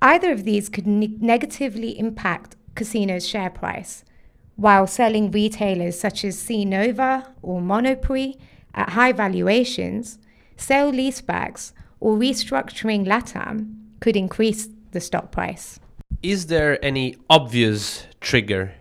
Either 0.01 0.31
of 0.31 0.45
these 0.45 0.69
could 0.69 0.87
ne- 0.87 1.17
negatively 1.19 1.97
impact 1.99 2.55
Casino's 2.75 3.27
share 3.27 3.49
price, 3.49 4.05
while 4.55 4.87
selling 4.87 5.31
retailers 5.31 5.99
such 5.99 6.23
as 6.23 6.37
Cnova 6.37 7.27
or 7.41 7.61
Monoprix 7.61 8.37
at 8.73 8.91
high 8.91 9.11
valuations, 9.11 10.17
sale 10.55 10.91
leasebacks, 10.91 11.73
or 11.99 12.15
restructuring 12.15 13.05
LATAM 13.05 13.75
could 13.99 14.15
increase 14.15 14.69
the 14.91 15.01
stock 15.01 15.31
price. 15.31 15.79
Is 16.21 16.47
there 16.47 16.83
any 16.83 17.15
obvious 17.29 18.05
trigger? 18.19 18.73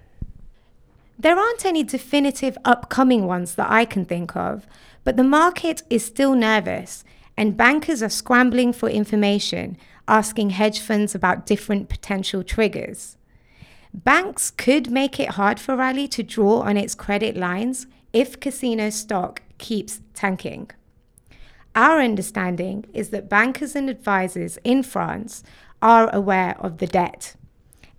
There 1.16 1.38
aren't 1.38 1.64
any 1.64 1.85
definitive 1.85 2.58
upcoming 2.64 3.26
ones 3.26 3.54
that 3.54 3.70
I 3.70 3.85
can 3.85 4.04
think 4.04 4.35
of, 4.35 4.66
but 5.04 5.16
the 5.16 5.23
market 5.23 5.82
is 5.88 6.04
still 6.04 6.35
nervous 6.35 7.04
and 7.37 7.56
bankers 7.56 8.02
are 8.02 8.08
scrambling 8.08 8.73
for 8.73 8.88
information, 8.88 9.76
asking 10.08 10.50
hedge 10.50 10.80
funds 10.80 11.14
about 11.14 11.47
different 11.47 11.88
potential 11.88 12.42
triggers. 12.42 13.16
Banks 13.94 14.50
could 14.50 14.90
make 14.90 15.20
it 15.20 15.30
hard 15.30 15.61
for 15.61 15.76
Rallye 15.76 16.11
to 16.11 16.25
draw 16.25 16.62
on 16.62 16.76
its 16.76 16.97
credit 16.97 17.37
lines 17.37 17.87
if 18.12 18.40
casino 18.40 18.90
stock 18.90 19.42
keeps 19.58 20.00
tanking. 20.12 20.73
Our 21.76 22.00
understanding 22.00 22.87
is 22.92 23.11
that 23.11 23.28
bankers 23.28 23.76
and 23.76 23.88
advisors 23.88 24.58
in 24.64 24.82
France 24.82 25.44
are 25.80 26.14
aware 26.14 26.56
of 26.61 26.78
the 26.78 26.87
debt, 26.87 27.35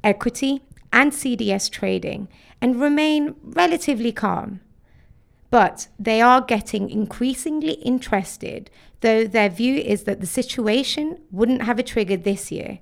equity, 0.03 0.63
and 0.91 1.11
CDS 1.11 1.69
trading 1.69 2.27
and 2.61 2.81
remain 2.81 3.35
relatively 3.43 4.11
calm. 4.11 4.61
But 5.49 5.87
they 5.97 6.21
are 6.21 6.41
getting 6.41 6.89
increasingly 6.89 7.73
interested, 7.73 8.69
though 9.01 9.25
their 9.25 9.49
view 9.49 9.75
is 9.77 10.03
that 10.03 10.19
the 10.19 10.27
situation 10.27 11.19
wouldn't 11.31 11.63
have 11.63 11.79
a 11.79 11.83
trigger 11.83 12.17
this 12.17 12.51
year, 12.51 12.79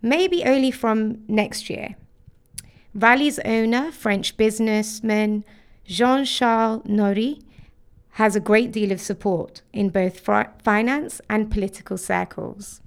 maybe 0.00 0.44
only 0.44 0.70
from 0.70 1.22
next 1.26 1.68
year. 1.68 1.96
Rallye's 2.96 3.38
owner, 3.44 3.90
French 3.92 4.36
businessman 4.36 5.44
Jean 5.84 6.24
Charles 6.24 6.82
Naouri, 6.82 7.42
has 8.12 8.36
a 8.36 8.40
great 8.40 8.72
deal 8.72 8.92
of 8.92 9.00
support 9.00 9.62
in 9.72 9.90
both 9.90 10.20
finance 10.62 11.20
and 11.30 11.50
political 11.50 11.96
circles. 11.96 12.80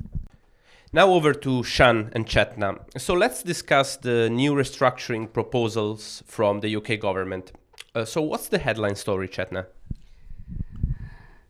Now 0.94 1.10
over 1.12 1.34
to 1.34 1.64
Shan 1.64 2.10
and 2.12 2.26
Chetna. 2.26 2.80
So 2.98 3.14
let's 3.14 3.44
discuss 3.44 3.96
the 3.96 4.30
new 4.30 4.54
restructuring 4.54 5.32
proposals 5.32 6.22
from 6.28 6.60
the 6.60 6.76
UK 6.76 7.00
government. 7.00 7.54
Uh, 7.96 8.04
so 8.04 8.22
what's 8.22 8.50
the 8.50 8.58
headline 8.58 8.96
story, 8.96 9.30
Chetna? 9.30 9.68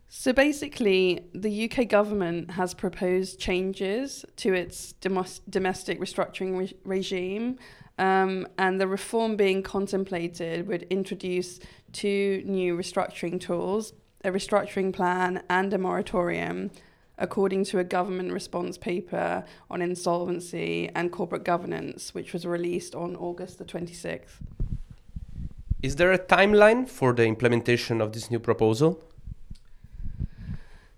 So 0.08 0.32
basically, 0.32 1.26
the 1.34 1.68
UK 1.68 1.88
government 1.88 2.52
has 2.52 2.72
proposed 2.72 3.40
changes 3.40 4.24
to 4.36 4.54
its 4.54 4.92
domestic 4.92 5.98
restructuring 5.98 6.56
re- 6.58 6.76
regime, 6.84 7.58
um, 7.98 8.46
and 8.58 8.80
the 8.80 8.86
reform 8.86 9.34
being 9.34 9.64
contemplated 9.64 10.68
would 10.68 10.84
introduce 10.84 11.58
two 11.92 12.42
new 12.44 12.76
restructuring 12.76 13.40
tools 13.40 13.92
a 14.24 14.30
restructuring 14.30 14.92
plan 14.92 15.42
and 15.50 15.74
a 15.74 15.78
moratorium, 15.78 16.70
according 17.22 17.64
to 17.64 17.78
a 17.78 17.84
government 17.84 18.32
response 18.32 18.76
paper 18.76 19.44
on 19.70 19.80
insolvency 19.80 20.90
and 20.94 21.12
corporate 21.12 21.44
governance, 21.44 22.12
which 22.12 22.32
was 22.32 22.44
released 22.44 22.94
on 22.94 23.16
August 23.16 23.58
the 23.58 23.64
26th. 23.64 24.40
Is 25.82 25.96
there 25.96 26.12
a 26.12 26.18
timeline 26.18 26.88
for 26.88 27.12
the 27.12 27.24
implementation 27.24 28.00
of 28.00 28.12
this 28.12 28.30
new 28.30 28.40
proposal? 28.40 29.02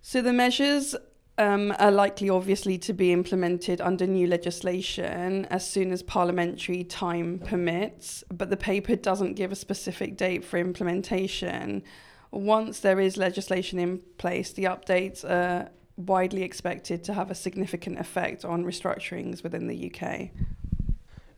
So 0.01 0.23
the 0.23 0.33
measures 0.33 0.97
um, 1.37 1.75
are 1.79 1.91
likely, 1.91 2.31
obviously, 2.31 2.79
to 2.79 2.93
be 2.93 3.13
implemented 3.13 3.81
under 3.81 4.07
new 4.07 4.27
legislation 4.27 5.47
as 5.47 5.69
soon 5.69 5.93
as 5.93 6.03
parliamentary 6.03 6.85
time 6.85 7.39
permits, 7.39 8.25
but 8.33 8.49
the 8.49 8.57
paper 8.57 8.97
doesn't 8.97 9.35
give 9.35 9.53
a 9.53 9.57
specific 9.57 10.17
date 10.17 10.45
for 10.45 10.59
implementation. 10.59 11.83
Once 12.31 12.81
there 12.81 13.01
is 13.01 13.17
legislation 13.17 13.79
in 13.79 14.01
place, 14.19 14.53
the 14.53 14.65
updates 14.65 15.25
are 15.25 15.71
widely 15.97 16.43
expected 16.43 17.05
to 17.05 17.15
have 17.15 17.31
a 17.31 17.35
significant 17.35 17.99
effect 17.99 18.45
on 18.45 18.65
restructurings 18.65 19.43
within 19.43 19.67
the 19.67 19.93
UK. 19.93 20.31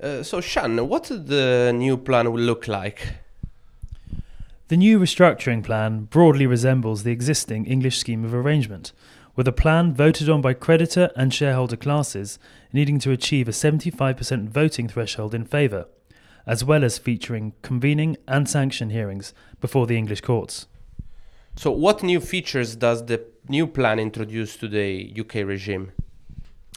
Uh, 0.02 0.22
so, 0.22 0.40
Shan, 0.40 0.88
what 0.88 1.04
the 1.04 1.72
new 1.74 1.96
plan 1.96 2.30
will 2.30 2.40
look 2.40 2.68
like? 2.68 3.14
The 4.68 4.76
new 4.76 4.98
restructuring 4.98 5.62
plan 5.62 6.04
broadly 6.04 6.46
resembles 6.46 7.02
the 7.02 7.12
existing 7.12 7.66
English 7.66 7.98
scheme 7.98 8.24
of 8.24 8.34
arrangement, 8.34 8.92
with 9.36 9.46
a 9.46 9.52
plan 9.52 9.94
voted 9.94 10.28
on 10.28 10.40
by 10.40 10.54
creditor 10.54 11.10
and 11.14 11.32
shareholder 11.32 11.76
classes 11.76 12.38
needing 12.72 12.98
to 12.98 13.12
achieve 13.12 13.48
a 13.48 13.52
75% 13.52 14.48
voting 14.48 14.88
threshold 14.88 15.34
in 15.34 15.44
favour, 15.44 15.86
as 16.46 16.64
well 16.64 16.82
as 16.82 16.98
featuring 16.98 17.52
convening 17.62 18.16
and 18.26 18.48
sanction 18.48 18.90
hearings 18.90 19.32
before 19.60 19.86
the 19.86 19.96
English 19.96 20.20
courts. 20.20 20.66
So, 21.58 21.70
what 21.70 22.02
new 22.02 22.20
features 22.20 22.76
does 22.76 23.06
the 23.06 23.24
new 23.48 23.66
plan 23.66 23.98
introduce 23.98 24.58
to 24.58 24.68
the 24.68 25.10
UK 25.18 25.36
regime? 25.36 25.92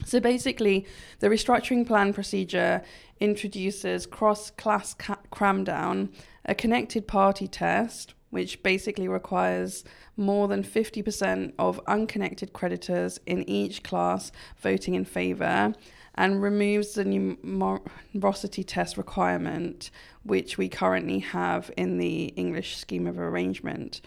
So 0.05 0.21
basically, 0.21 0.85
the 1.19 1.27
restructuring 1.27 1.85
plan 1.85 2.13
procedure 2.13 2.81
introduces 3.19 4.05
cross 4.05 4.51
class 4.51 4.93
ca- 4.93 5.19
cramdown, 5.33 6.13
a 6.45 6.55
connected 6.55 7.07
party 7.07 7.49
test, 7.49 8.13
which 8.29 8.63
basically 8.63 9.09
requires 9.09 9.83
more 10.15 10.47
than 10.47 10.63
50% 10.63 11.51
of 11.59 11.81
unconnected 11.85 12.53
creditors 12.53 13.19
in 13.25 13.47
each 13.49 13.83
class 13.83 14.31
voting 14.61 14.95
in 14.95 15.03
favour, 15.03 15.73
and 16.15 16.41
removes 16.41 16.93
the 16.93 17.03
numerosity 17.03 18.63
test 18.65 18.97
requirement, 18.97 19.91
which 20.23 20.57
we 20.57 20.69
currently 20.69 21.19
have 21.19 21.69
in 21.75 21.97
the 21.97 22.25
English 22.37 22.77
scheme 22.77 23.07
of 23.07 23.19
arrangement. 23.19 23.99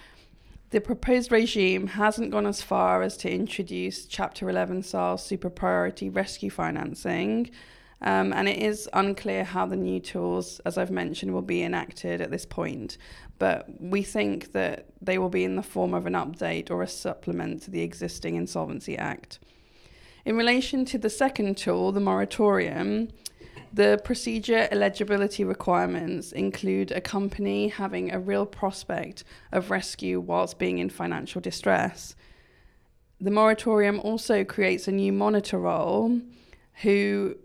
The 0.73 0.81
proposed 0.81 1.31
regime 1.31 1.87
hasn't 1.87 2.31
gone 2.31 2.47
as 2.47 2.63
far 2.63 3.03
as 3.03 3.19
to 3.19 3.31
introduce 3.31 4.07
Chapter 4.07 4.49
11 4.49 4.85
style 4.85 5.19
super 5.19 5.51
priority 5.51 6.09
rescue 6.09 6.49
financing, 6.49 7.51
um, 8.01 8.33
and 8.33 8.49
it 8.49 8.57
is 8.57 8.89
unclear 8.95 9.45
how 9.45 9.67
the 9.67 9.77
new 9.77 10.01
tools, 10.01 10.61
as 10.61 10.79
I've 10.79 10.91
mentioned, 10.91 11.35
will 11.35 11.43
be 11.43 11.63
enacted 11.63 12.23
at 12.23 12.31
this 12.31 12.47
point. 12.47 12.97
But 13.39 13.67
we 13.83 14.03
think 14.03 14.53
that 14.53 14.87
they 15.03 15.19
will 15.19 15.29
be 15.29 15.45
in 15.45 15.57
the 15.57 15.63
form 15.63 15.93
of 15.93 16.07
an 16.07 16.15
update 16.15 16.71
or 16.71 16.81
a 16.81 16.89
supplement 16.89 17.61
to 17.65 17.71
the 17.71 17.83
existing 17.83 18.37
Insolvency 18.37 18.97
Act. 18.97 19.41
In 20.25 20.39
relation 20.39 20.87
to 20.87 20.97
the 20.97 21.11
second 21.11 21.59
tool, 21.59 21.93
the 21.93 22.01
moratorium, 22.01 23.09
the 23.73 24.01
procedure 24.05 24.69
eligibility 24.71 25.45
requirements 25.45 26.33
include 26.33 26.91
a 26.93 27.01
company 27.01 27.69
having 27.69 28.13
a 28.13 28.21
real 28.21 28.45
prospect 28.45 29.25
of 29.51 29.71
rescue 29.71 30.21
whilst 30.21 30.59
being 30.59 30.79
in 30.79 30.91
financial 30.91 31.41
distress. 31.41 32.15
The 33.21 33.31
moratorium 33.31 34.01
also 34.01 34.45
creates 34.45 34.89
a 34.89 34.93
new 34.93 35.13
monitor 35.13 35.59
role 35.59 36.21
who, 36.83 37.37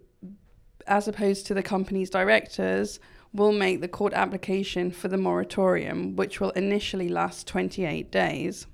as 0.85 1.07
opposed 1.07 1.45
to 1.47 1.53
the 1.53 1.63
company's 1.63 2.09
directors, 2.09 2.99
will 3.33 3.51
make 3.51 3.81
the 3.81 3.87
court 3.87 4.13
application 4.13 4.91
for 4.91 5.07
the 5.07 5.17
moratorium, 5.17 6.15
which 6.15 6.39
will 6.39 6.49
initially 6.51 7.09
last 7.09 7.47
28 7.47 8.11
days. 8.11 8.67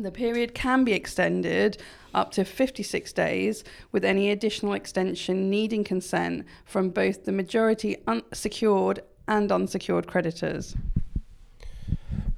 The 0.00 0.12
period 0.12 0.54
can 0.54 0.84
be 0.84 0.92
extended 0.92 1.82
up 2.14 2.30
to 2.32 2.44
56 2.44 3.12
days, 3.12 3.64
with 3.90 4.04
any 4.04 4.30
additional 4.30 4.74
extension 4.74 5.50
needing 5.50 5.82
consent 5.82 6.46
from 6.64 6.90
both 6.90 7.24
the 7.24 7.32
majority 7.32 7.96
unsecured 8.06 9.00
and 9.26 9.50
unsecured 9.50 10.06
creditors. 10.06 10.76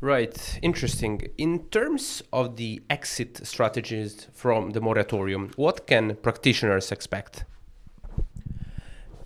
Right, 0.00 0.59
interesting. 0.62 1.29
In 1.37 1.67
terms 1.69 2.23
of 2.33 2.57
the 2.57 2.83
exit 2.88 3.47
strategies 3.47 4.29
from 4.33 4.71
the 4.71 4.81
moratorium, 4.81 5.50
what 5.57 5.87
can 5.87 6.17
practitioners 6.17 6.90
expect? 6.90 7.45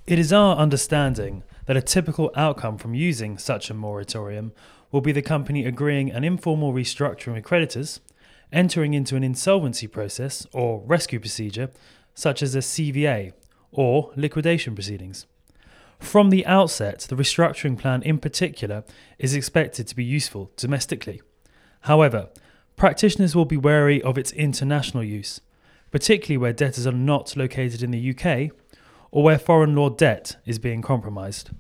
It 0.09 0.19
is 0.19 0.33
our 0.33 0.57
understanding 0.57 1.45
that 1.67 1.76
a 1.76 1.83
typical 1.83 2.33
outcome 2.35 2.79
from 2.79 2.95
using 2.95 3.38
such 3.38 3.71
a 3.71 3.75
moratorium 3.75 4.53
will 4.91 5.00
be 5.00 5.12
the 5.12 5.23
company 5.23 5.64
agreeing 5.64 6.11
an 6.11 6.25
informal 6.25 6.73
restructuring 6.73 7.35
with 7.35 7.45
creditors 7.45 8.00
entering 8.54 8.94
into 8.94 9.16
an 9.16 9.24
insolvency 9.24 9.87
process 9.87 10.46
or 10.52 10.83
rescue 10.87 11.20
procedure, 11.20 11.70
such 12.14 12.42
as 12.42 12.55
a 12.55 12.61
CVA 12.61 13.33
or 13.72 14.12
liquidation 14.16 14.74
proceedings. 14.74 15.26
From 15.98 16.31
the 16.31 16.46
outset, 16.46 17.00
the 17.00 17.16
restructuring 17.16 17.79
plan 17.79 18.02
in 18.02 18.18
particular 18.18 18.85
is 19.18 19.35
expected 19.35 19.87
to 19.88 19.96
be 19.96 20.05
useful 20.05 20.52
domestically. 20.57 21.20
However, 21.83 22.29
practitioners 22.76 23.35
will 23.35 23.44
be 23.44 23.57
wary 23.57 24.00
of 24.02 24.16
its 24.16 24.33
international 24.33 25.02
use, 25.02 25.40
particularly 25.90 26.38
where 26.38 26.52
debtors 26.52 26.87
are 26.87 26.92
not 26.92 27.37
located 27.37 27.83
in 27.83 27.90
the 27.90 28.11
UK 28.11 28.50
or 29.11 29.22
where 29.22 29.38
foreign 29.38 29.74
law 29.74 29.90
debt 29.90 30.37
is 30.44 30.59
being 30.59 30.83
compromised. 30.83 31.50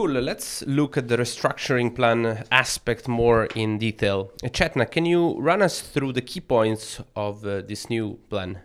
Cool. 0.00 0.12
Let's 0.12 0.62
look 0.62 0.96
at 0.96 1.08
the 1.08 1.18
restructuring 1.18 1.94
plan 1.94 2.46
aspect 2.50 3.06
more 3.06 3.44
in 3.54 3.76
detail. 3.76 4.32
Chetna, 4.44 4.90
can 4.90 5.04
you 5.04 5.38
run 5.38 5.60
us 5.60 5.82
through 5.82 6.14
the 6.14 6.22
key 6.22 6.40
points 6.40 7.02
of 7.14 7.44
uh, 7.44 7.60
this 7.60 7.90
new 7.90 8.18
plan? 8.30 8.60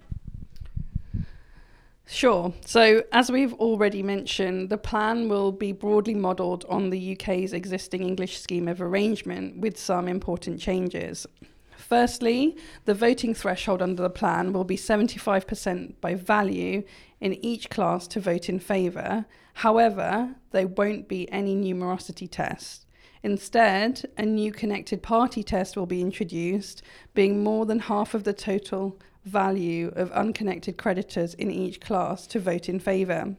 Sure. 2.06 2.54
So, 2.65 3.04
as 3.12 3.30
we've 3.30 3.54
already 3.56 4.02
mentioned, 4.02 4.69
the 4.69 4.78
plan 4.78 5.28
will 5.28 5.52
be 5.52 5.74
broadly 5.74 6.13
modelled 6.13 6.63
on 6.69 6.89
the 6.89 7.17
UK's 7.17 7.52
existing 7.52 8.04
English 8.04 8.39
scheme 8.39 8.69
of 8.69 8.82
arrangement 8.82 9.58
with 9.58 9.78
some 9.78 10.08
important 10.08 10.62
changes. 10.62 11.28
Firstly, 11.77 12.57
the 12.85 12.93
voting 12.93 13.33
threshold 13.33 13.81
under 13.81 14.01
the 14.01 14.09
plan 14.09 14.53
will 14.53 14.63
be 14.63 14.77
75% 14.77 15.93
by 16.01 16.15
value 16.15 16.83
in 17.21 17.33
each 17.45 17.69
class 17.69 18.07
to 18.09 18.19
vote 18.19 18.49
in 18.49 18.59
favour. 18.59 19.25
However, 19.55 20.35
there 20.51 20.67
won't 20.67 21.07
be 21.07 21.31
any 21.31 21.55
numerosity 21.55 22.27
test. 22.29 22.85
Instead, 23.23 24.05
a 24.17 24.25
new 24.25 24.51
connected 24.51 25.01
party 25.01 25.41
test 25.41 25.75
will 25.75 25.88
be 25.88 26.01
introduced, 26.01 26.83
being 27.13 27.43
more 27.43 27.65
than 27.65 27.79
half 27.79 28.13
of 28.13 28.23
the 28.23 28.33
total 28.33 28.99
value 29.23 29.91
of 29.95 30.11
unconnected 30.11 30.77
creditors 30.77 31.33
in 31.33 31.49
each 31.49 31.81
class 31.81 32.27
to 32.27 32.39
vote 32.39 32.69
in 32.69 32.79
favour. 32.79 33.35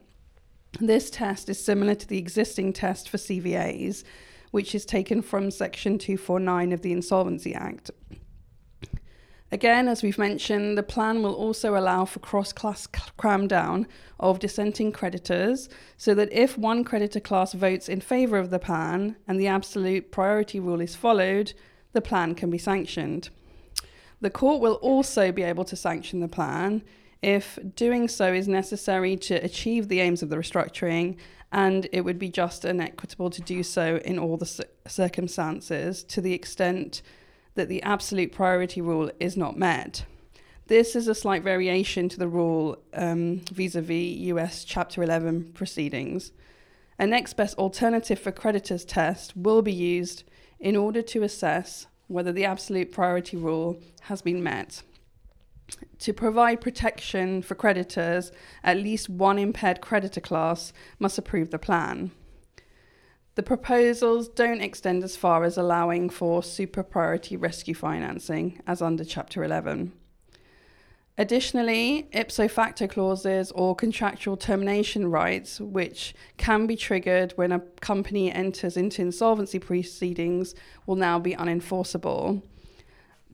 This 0.81 1.09
test 1.09 1.47
is 1.47 1.63
similar 1.63 1.95
to 1.95 2.07
the 2.07 2.17
existing 2.17 2.73
test 2.73 3.07
for 3.07 3.17
CVAs, 3.17 4.03
which 4.51 4.75
is 4.75 4.85
taken 4.85 5.21
from 5.21 5.51
Section 5.51 5.97
249 5.97 6.71
of 6.73 6.81
the 6.81 6.91
Insolvency 6.91 7.55
Act. 7.55 7.89
Again, 9.49 9.87
as 9.87 10.03
we've 10.03 10.17
mentioned, 10.17 10.77
the 10.77 10.83
plan 10.83 11.23
will 11.23 11.33
also 11.33 11.77
allow 11.77 12.03
for 12.03 12.19
cross 12.19 12.51
class 12.51 12.85
cram 12.85 13.47
down 13.47 13.87
of 14.19 14.39
dissenting 14.39 14.91
creditors 14.91 15.69
so 15.95 16.13
that 16.15 16.31
if 16.33 16.57
one 16.57 16.83
creditor 16.83 17.21
class 17.21 17.53
votes 17.53 17.87
in 17.87 18.01
favour 18.01 18.37
of 18.37 18.49
the 18.49 18.59
plan 18.59 19.15
and 19.25 19.39
the 19.39 19.47
absolute 19.47 20.11
priority 20.11 20.59
rule 20.59 20.81
is 20.81 20.95
followed, 20.95 21.53
the 21.93 22.01
plan 22.01 22.35
can 22.35 22.49
be 22.49 22.57
sanctioned. 22.57 23.29
The 24.19 24.29
court 24.29 24.59
will 24.59 24.75
also 24.75 25.31
be 25.31 25.43
able 25.43 25.63
to 25.65 25.75
sanction 25.77 26.19
the 26.19 26.27
plan 26.27 26.83
if 27.21 27.57
doing 27.75 28.09
so 28.09 28.33
is 28.33 28.47
necessary 28.47 29.15
to 29.15 29.35
achieve 29.35 29.87
the 29.87 30.01
aims 30.01 30.21
of 30.21 30.29
the 30.29 30.35
restructuring 30.35 31.15
and 31.51 31.87
it 31.93 32.01
would 32.01 32.19
be 32.19 32.29
just 32.29 32.65
and 32.65 32.81
equitable 32.81 33.29
to 33.29 33.41
do 33.41 33.63
so 33.63 33.97
in 34.03 34.19
all 34.19 34.35
the 34.35 34.65
circumstances 34.87 36.03
to 36.03 36.19
the 36.19 36.33
extent 36.33 37.01
that 37.57 37.67
the 37.67 37.83
absolute 37.83 38.31
priority 38.31 38.79
rule 38.79 39.11
is 39.19 39.35
not 39.35 39.57
met. 39.57 40.05
This 40.67 40.95
is 40.95 41.07
a 41.07 41.15
slight 41.15 41.43
variation 41.43 42.09
to 42.09 42.17
the 42.17 42.27
rule 42.27 42.77
um, 42.93 43.41
vis 43.51 43.75
a 43.75 43.81
vis 43.81 44.17
US 44.31 44.63
Chapter 44.63 45.03
11 45.03 45.51
proceedings. 45.53 46.31
A 46.99 47.05
next 47.05 47.33
best 47.33 47.57
alternative 47.57 48.19
for 48.19 48.31
creditors 48.31 48.83
test 48.83 49.35
will 49.35 49.61
be 49.61 49.73
used 49.73 50.23
in 50.59 50.75
order 50.75 51.01
to 51.01 51.23
assess 51.23 51.87
whether 52.07 52.31
the 52.31 52.45
absolute 52.45 52.91
priority 52.91 53.37
rule 53.37 53.79
has 54.01 54.21
been 54.21 54.41
met. 54.41 54.81
To 55.99 56.13
provide 56.13 56.61
protection 56.61 57.41
for 57.41 57.55
creditors, 57.55 58.31
at 58.63 58.77
least 58.77 59.09
one 59.09 59.37
impaired 59.37 59.81
creditor 59.81 60.21
class 60.21 60.71
must 60.99 61.17
approve 61.17 61.51
the 61.51 61.59
plan. 61.59 62.11
The 63.37 63.43
proposals 63.43 64.29
don't 64.29 64.61
extend 64.61 65.03
as 65.03 65.15
far 65.15 65.43
as 65.43 65.59
allowing 65.59 66.09
for 66.09 66.41
super 66.41 66.81
priority 66.81 67.37
rescue 67.37 67.75
financing, 67.75 68.59
as 68.65 68.81
under 68.81 69.05
Chapter 69.05 69.43
11. 69.43 69.91
Additionally, 71.19 72.09
ipso 72.13 72.47
facto 72.47 72.87
clauses 72.87 73.51
or 73.51 73.75
contractual 73.75 74.37
termination 74.37 75.11
rights, 75.11 75.61
which 75.61 76.15
can 76.37 76.65
be 76.65 76.75
triggered 76.75 77.33
when 77.33 77.51
a 77.51 77.59
company 77.79 78.31
enters 78.31 78.75
into 78.75 79.03
insolvency 79.03 79.59
proceedings, 79.59 80.55
will 80.87 80.95
now 80.95 81.19
be 81.19 81.35
unenforceable. 81.35 82.41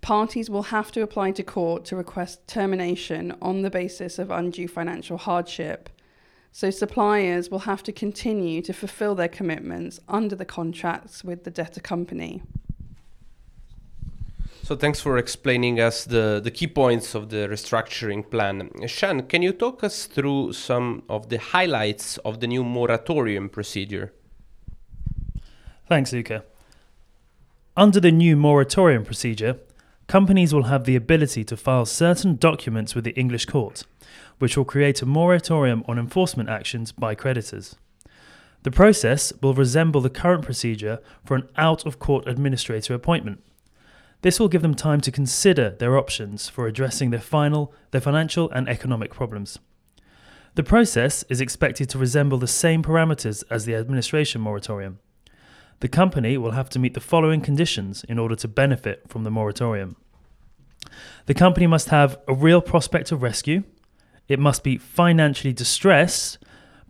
Parties 0.01 0.49
will 0.49 0.63
have 0.63 0.91
to 0.91 1.01
apply 1.01 1.31
to 1.31 1.43
court 1.43 1.85
to 1.85 1.95
request 1.95 2.45
termination 2.45 3.33
on 3.41 3.61
the 3.61 3.69
basis 3.69 4.19
of 4.19 4.31
undue 4.31 4.67
financial 4.67 5.17
hardship 5.17 5.87
so 6.53 6.69
suppliers 6.69 7.49
will 7.49 7.65
have 7.71 7.81
to 7.81 7.91
continue 7.91 8.61
to 8.61 8.73
fulfill 8.73 9.15
their 9.15 9.27
commitments 9.27 9.99
under 10.07 10.35
the 10.35 10.45
contracts 10.45 11.23
with 11.23 11.43
the 11.43 11.49
debtor 11.51 11.81
company. 11.81 12.43
So 14.61 14.75
thanks 14.75 15.01
for 15.01 15.17
explaining 15.17 15.79
us 15.79 16.05
the, 16.05 16.39
the 16.41 16.51
key 16.51 16.67
points 16.67 17.15
of 17.15 17.29
the 17.29 17.47
restructuring 17.49 18.29
plan. 18.29 18.69
Shan, 18.87 19.23
can 19.23 19.41
you 19.41 19.51
talk 19.51 19.83
us 19.83 20.05
through 20.05 20.53
some 20.53 21.01
of 21.09 21.29
the 21.29 21.39
highlights 21.39 22.19
of 22.19 22.39
the 22.39 22.47
new 22.47 22.63
moratorium 22.63 23.49
procedure? 23.49 24.13
Thanks, 25.89 26.13
Luca. 26.13 26.45
Under 27.75 27.99
the 27.99 28.11
new 28.11 28.37
moratorium 28.37 29.03
procedure, 29.03 29.57
companies 30.13 30.53
will 30.53 30.69
have 30.69 30.83
the 30.83 30.95
ability 30.95 31.43
to 31.43 31.57
file 31.57 31.87
certain 31.87 32.35
documents 32.35 32.93
with 32.93 33.03
the 33.03 33.15
English 33.15 33.47
court, 33.47 33.81
which 34.37 34.55
will 34.55 34.63
create 34.63 35.01
a 35.01 35.07
moratorium 35.07 35.83
on 35.87 35.97
enforcement 35.97 36.47
actions 36.47 36.91
by 36.91 37.15
creditors. 37.15 37.75
The 38.61 38.69
process 38.69 39.33
will 39.41 39.55
resemble 39.55 40.01
the 40.01 40.11
current 40.11 40.45
procedure 40.45 40.99
for 41.25 41.33
an 41.33 41.49
out 41.57 41.87
of 41.87 41.97
court 41.97 42.27
administrator 42.27 42.93
appointment. 42.93 43.41
This 44.21 44.39
will 44.39 44.49
give 44.49 44.61
them 44.61 44.75
time 44.75 45.01
to 45.01 45.11
consider 45.11 45.71
their 45.71 45.97
options 45.97 46.47
for 46.47 46.67
addressing 46.67 47.09
their 47.09 47.19
final 47.19 47.73
their 47.89 47.99
financial 47.99 48.51
and 48.51 48.69
economic 48.69 49.09
problems. 49.09 49.57
The 50.53 50.61
process 50.61 51.25
is 51.27 51.41
expected 51.41 51.89
to 51.89 51.97
resemble 51.97 52.37
the 52.37 52.45
same 52.45 52.83
parameters 52.83 53.43
as 53.49 53.65
the 53.65 53.73
administration 53.73 54.41
moratorium. 54.41 54.99
The 55.79 55.87
company 55.87 56.37
will 56.37 56.51
have 56.51 56.69
to 56.69 56.79
meet 56.79 56.93
the 56.93 56.99
following 56.99 57.41
conditions 57.41 58.03
in 58.05 58.17
order 58.19 58.35
to 58.35 58.47
benefit 58.47 59.03
from 59.07 59.23
the 59.23 59.31
moratorium. 59.31 59.95
The 61.25 61.33
company 61.33 61.67
must 61.67 61.89
have 61.89 62.17
a 62.27 62.33
real 62.33 62.61
prospect 62.61 63.11
of 63.11 63.21
rescue, 63.21 63.63
it 64.27 64.39
must 64.39 64.63
be 64.63 64.77
financially 64.77 65.53
distressed, 65.53 66.37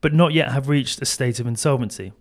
but 0.01 0.13
not 0.13 0.33
yet 0.33 0.51
have 0.51 0.69
reached 0.69 1.01
a 1.01 1.05
state 1.05 1.39
of 1.39 1.47
insolvency. 1.47 2.13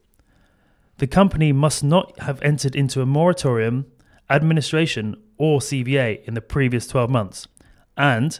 The 0.98 1.06
company 1.06 1.52
must 1.52 1.84
not 1.84 2.18
have 2.20 2.40
entered 2.42 2.76
into 2.76 3.02
a 3.02 3.06
moratorium, 3.06 3.86
administration, 4.30 5.16
or 5.36 5.60
CVA 5.60 6.24
in 6.24 6.34
the 6.34 6.40
previous 6.40 6.86
12 6.86 7.10
months, 7.10 7.48
and 7.96 8.38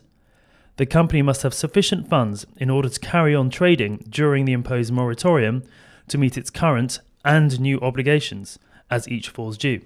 the 0.76 0.86
company 0.86 1.22
must 1.22 1.42
have 1.42 1.52
sufficient 1.52 2.08
funds 2.08 2.46
in 2.56 2.70
order 2.70 2.88
to 2.88 3.00
carry 3.00 3.34
on 3.34 3.50
trading 3.50 4.04
during 4.08 4.44
the 4.44 4.52
imposed 4.52 4.92
moratorium 4.92 5.64
to 6.08 6.18
meet 6.18 6.38
its 6.38 6.50
current 6.50 7.00
and 7.24 7.60
new 7.60 7.78
obligations 7.80 8.58
as 8.90 9.08
each 9.08 9.28
falls 9.28 9.56
due. 9.56 9.80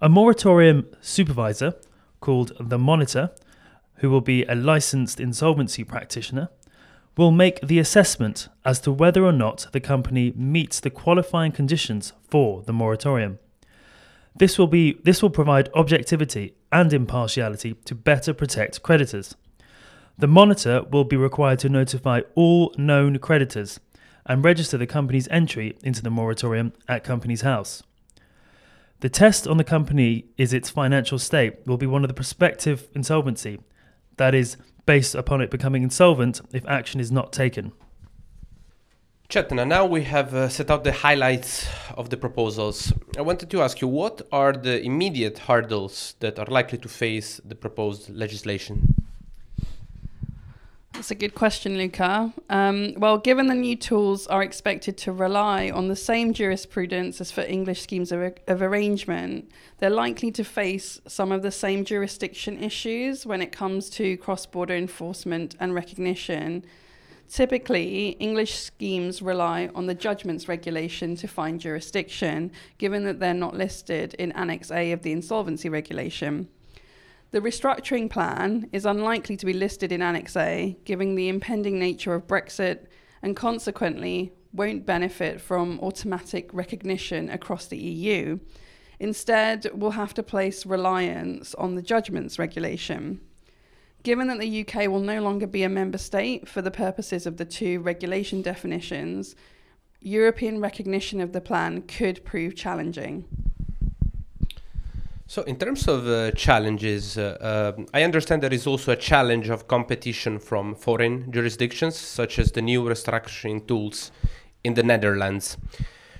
A 0.00 0.08
moratorium 0.08 0.86
supervisor, 1.00 1.74
called 2.20 2.52
the 2.60 2.78
monitor, 2.78 3.30
who 3.96 4.10
will 4.10 4.20
be 4.20 4.44
a 4.44 4.54
licensed 4.54 5.20
insolvency 5.20 5.84
practitioner, 5.84 6.50
will 7.16 7.30
make 7.30 7.60
the 7.60 7.78
assessment 7.78 8.48
as 8.64 8.78
to 8.80 8.92
whether 8.92 9.24
or 9.24 9.32
not 9.32 9.68
the 9.72 9.80
company 9.80 10.32
meets 10.36 10.80
the 10.80 10.90
qualifying 10.90 11.52
conditions 11.52 12.12
for 12.28 12.62
the 12.62 12.72
moratorium. 12.72 13.38
This 14.34 14.58
will 14.58 14.66
be 14.66 15.00
this 15.02 15.22
will 15.22 15.30
provide 15.30 15.70
objectivity 15.74 16.54
and 16.70 16.92
impartiality 16.92 17.74
to 17.86 17.94
better 17.94 18.34
protect 18.34 18.82
creditors. 18.82 19.34
The 20.18 20.26
monitor 20.26 20.82
will 20.82 21.04
be 21.04 21.16
required 21.16 21.58
to 21.60 21.70
notify 21.70 22.20
all 22.34 22.74
known 22.76 23.18
creditors 23.18 23.80
and 24.26 24.44
register 24.44 24.76
the 24.76 24.86
company's 24.86 25.28
entry 25.28 25.76
into 25.82 26.02
the 26.02 26.10
moratorium 26.10 26.72
at 26.88 27.04
Companies 27.04 27.42
House. 27.42 27.82
The 29.00 29.08
test 29.08 29.46
on 29.46 29.56
the 29.56 29.64
company 29.64 30.26
is 30.36 30.52
its 30.52 30.70
financial 30.70 31.18
state 31.18 31.66
will 31.66 31.76
be 31.76 31.86
one 31.86 32.02
of 32.02 32.08
the 32.08 32.14
prospective 32.14 32.88
insolvency, 32.94 33.60
that 34.16 34.34
is, 34.34 34.56
based 34.86 35.14
upon 35.14 35.40
it 35.40 35.50
becoming 35.50 35.82
insolvent 35.82 36.40
if 36.52 36.66
action 36.66 37.00
is 37.00 37.12
not 37.12 37.32
taken. 37.32 37.72
Chetna, 39.28 39.66
now 39.66 39.84
we 39.84 40.04
have 40.04 40.34
uh, 40.34 40.48
set 40.48 40.70
out 40.70 40.84
the 40.84 40.92
highlights 40.92 41.66
of 41.96 42.10
the 42.10 42.16
proposals. 42.16 42.92
I 43.18 43.22
wanted 43.22 43.50
to 43.50 43.60
ask 43.60 43.80
you 43.80 43.88
what 43.88 44.22
are 44.30 44.52
the 44.52 44.80
immediate 44.82 45.38
hurdles 45.38 46.14
that 46.20 46.38
are 46.38 46.46
likely 46.46 46.78
to 46.78 46.88
face 46.88 47.40
the 47.44 47.56
proposed 47.56 48.08
legislation? 48.08 48.95
That's 50.96 51.10
a 51.10 51.14
good 51.14 51.34
question, 51.34 51.76
Luca. 51.76 52.32
Um, 52.48 52.94
well, 52.96 53.18
given 53.18 53.48
the 53.48 53.54
new 53.54 53.76
tools 53.76 54.26
are 54.28 54.42
expected 54.42 54.96
to 54.98 55.12
rely 55.12 55.70
on 55.70 55.88
the 55.88 55.94
same 55.94 56.32
jurisprudence 56.32 57.20
as 57.20 57.30
for 57.30 57.42
English 57.42 57.82
schemes 57.82 58.12
of, 58.12 58.32
of 58.48 58.62
arrangement, 58.62 59.50
they're 59.78 59.90
likely 59.90 60.30
to 60.32 60.42
face 60.42 60.98
some 61.06 61.32
of 61.32 61.42
the 61.42 61.50
same 61.50 61.84
jurisdiction 61.84 62.58
issues 62.62 63.26
when 63.26 63.42
it 63.42 63.52
comes 63.52 63.90
to 63.90 64.16
cross 64.16 64.46
border 64.46 64.74
enforcement 64.74 65.54
and 65.60 65.74
recognition. 65.74 66.64
Typically, 67.28 68.16
English 68.18 68.54
schemes 68.54 69.20
rely 69.20 69.68
on 69.74 69.84
the 69.84 69.94
judgments 69.94 70.48
regulation 70.48 71.14
to 71.16 71.28
find 71.28 71.60
jurisdiction, 71.60 72.50
given 72.78 73.04
that 73.04 73.20
they're 73.20 73.34
not 73.34 73.54
listed 73.54 74.14
in 74.14 74.32
Annex 74.32 74.70
A 74.70 74.92
of 74.92 75.02
the 75.02 75.12
insolvency 75.12 75.68
regulation. 75.68 76.48
The 77.32 77.40
restructuring 77.40 78.08
plan 78.08 78.68
is 78.72 78.86
unlikely 78.86 79.36
to 79.38 79.46
be 79.46 79.52
listed 79.52 79.92
in 79.92 80.00
Annex 80.00 80.36
A, 80.36 80.76
given 80.84 81.14
the 81.14 81.28
impending 81.28 81.78
nature 81.78 82.14
of 82.14 82.26
Brexit, 82.26 82.86
and 83.20 83.36
consequently 83.36 84.32
won't 84.52 84.86
benefit 84.86 85.40
from 85.40 85.80
automatic 85.80 86.48
recognition 86.52 87.28
across 87.28 87.66
the 87.66 87.76
EU. 87.76 88.38
Instead, 88.98 89.68
we'll 89.74 89.90
have 89.90 90.14
to 90.14 90.22
place 90.22 90.64
reliance 90.64 91.54
on 91.56 91.74
the 91.74 91.82
judgments 91.82 92.38
regulation. 92.38 93.20
Given 94.02 94.28
that 94.28 94.38
the 94.38 94.60
UK 94.64 94.88
will 94.88 95.00
no 95.00 95.20
longer 95.20 95.46
be 95.46 95.64
a 95.64 95.68
member 95.68 95.98
state 95.98 96.48
for 96.48 96.62
the 96.62 96.70
purposes 96.70 97.26
of 97.26 97.36
the 97.36 97.44
two 97.44 97.80
regulation 97.80 98.40
definitions, 98.40 99.34
European 100.00 100.60
recognition 100.60 101.20
of 101.20 101.32
the 101.32 101.40
plan 101.40 101.82
could 101.82 102.24
prove 102.24 102.54
challenging. 102.54 103.24
So, 105.28 105.42
in 105.42 105.56
terms 105.56 105.88
of 105.88 106.06
uh, 106.06 106.30
challenges, 106.32 107.18
uh, 107.18 107.74
uh, 107.76 107.82
I 107.92 108.04
understand 108.04 108.44
there 108.44 108.54
is 108.54 108.64
also 108.64 108.92
a 108.92 108.96
challenge 108.96 109.48
of 109.48 109.66
competition 109.66 110.38
from 110.38 110.76
foreign 110.76 111.32
jurisdictions, 111.32 111.96
such 111.96 112.38
as 112.38 112.52
the 112.52 112.62
new 112.62 112.84
restructuring 112.84 113.66
tools 113.66 114.12
in 114.62 114.74
the 114.74 114.84
Netherlands. 114.84 115.56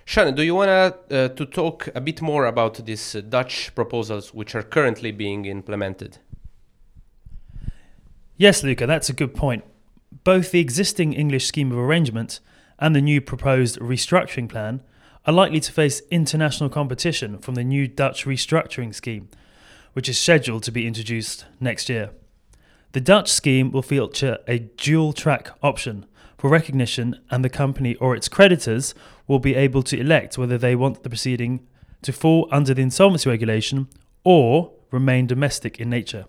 Shannon, 0.05 0.35
do 0.35 0.43
you 0.43 0.57
want 0.57 0.71
uh, 0.71 1.29
to 1.29 1.47
talk 1.47 1.89
a 1.95 2.01
bit 2.01 2.21
more 2.21 2.47
about 2.47 2.85
these 2.85 3.15
uh, 3.15 3.21
Dutch 3.21 3.73
proposals 3.77 4.35
which 4.35 4.57
are 4.57 4.63
currently 4.63 5.13
being 5.13 5.45
implemented? 5.45 6.19
Yes, 8.37 8.65
Luca, 8.65 8.87
that's 8.87 9.09
a 9.09 9.13
good 9.13 9.35
point. 9.35 9.65
Both 10.25 10.51
the 10.51 10.61
existing 10.61 11.13
English 11.13 11.47
scheme 11.47 11.71
of 11.71 11.79
arrangement 11.79 12.41
and 12.81 12.95
the 12.95 13.01
new 13.01 13.21
proposed 13.21 13.79
restructuring 13.79 14.49
plan 14.49 14.83
are 15.27 15.33
likely 15.33 15.61
to 15.61 15.73
face 15.73 16.03
international 16.11 16.71
competition 16.71 17.39
from 17.39 17.57
the 17.57 17.65
new 17.65 17.89
Dutch 17.89 18.25
restructuring 18.25 18.95
scheme, 18.95 19.29
which 19.93 20.09
is 20.09 20.19
scheduled 20.19 20.63
to 20.63 20.71
be 20.71 20.87
introduced 20.87 21.45
next 21.59 21.89
year. 21.89 22.11
The 22.93 23.01
Dutch 23.01 23.31
scheme 23.31 23.73
will 23.73 23.83
feature 23.83 24.39
a 24.47 24.61
dual 24.61 25.13
track 25.13 25.51
option 25.63 26.07
for 26.39 26.49
recognition, 26.49 27.21
and 27.31 27.45
the 27.45 27.51
company 27.51 27.97
or 27.97 28.15
its 28.15 28.29
creditors 28.29 28.95
will 29.27 29.39
be 29.39 29.55
able 29.55 29.83
to 29.83 29.99
elect 29.99 30.39
whether 30.39 30.57
they 30.57 30.77
want 30.77 31.03
the 31.03 31.09
proceeding 31.09 31.67
to 32.03 32.13
fall 32.13 32.49
under 32.53 32.73
the 32.73 32.83
insolvency 32.83 33.29
regulation 33.29 33.89
or 34.23 34.73
remain 34.91 35.27
domestic 35.27 35.81
in 35.81 35.91
nature. 35.91 36.27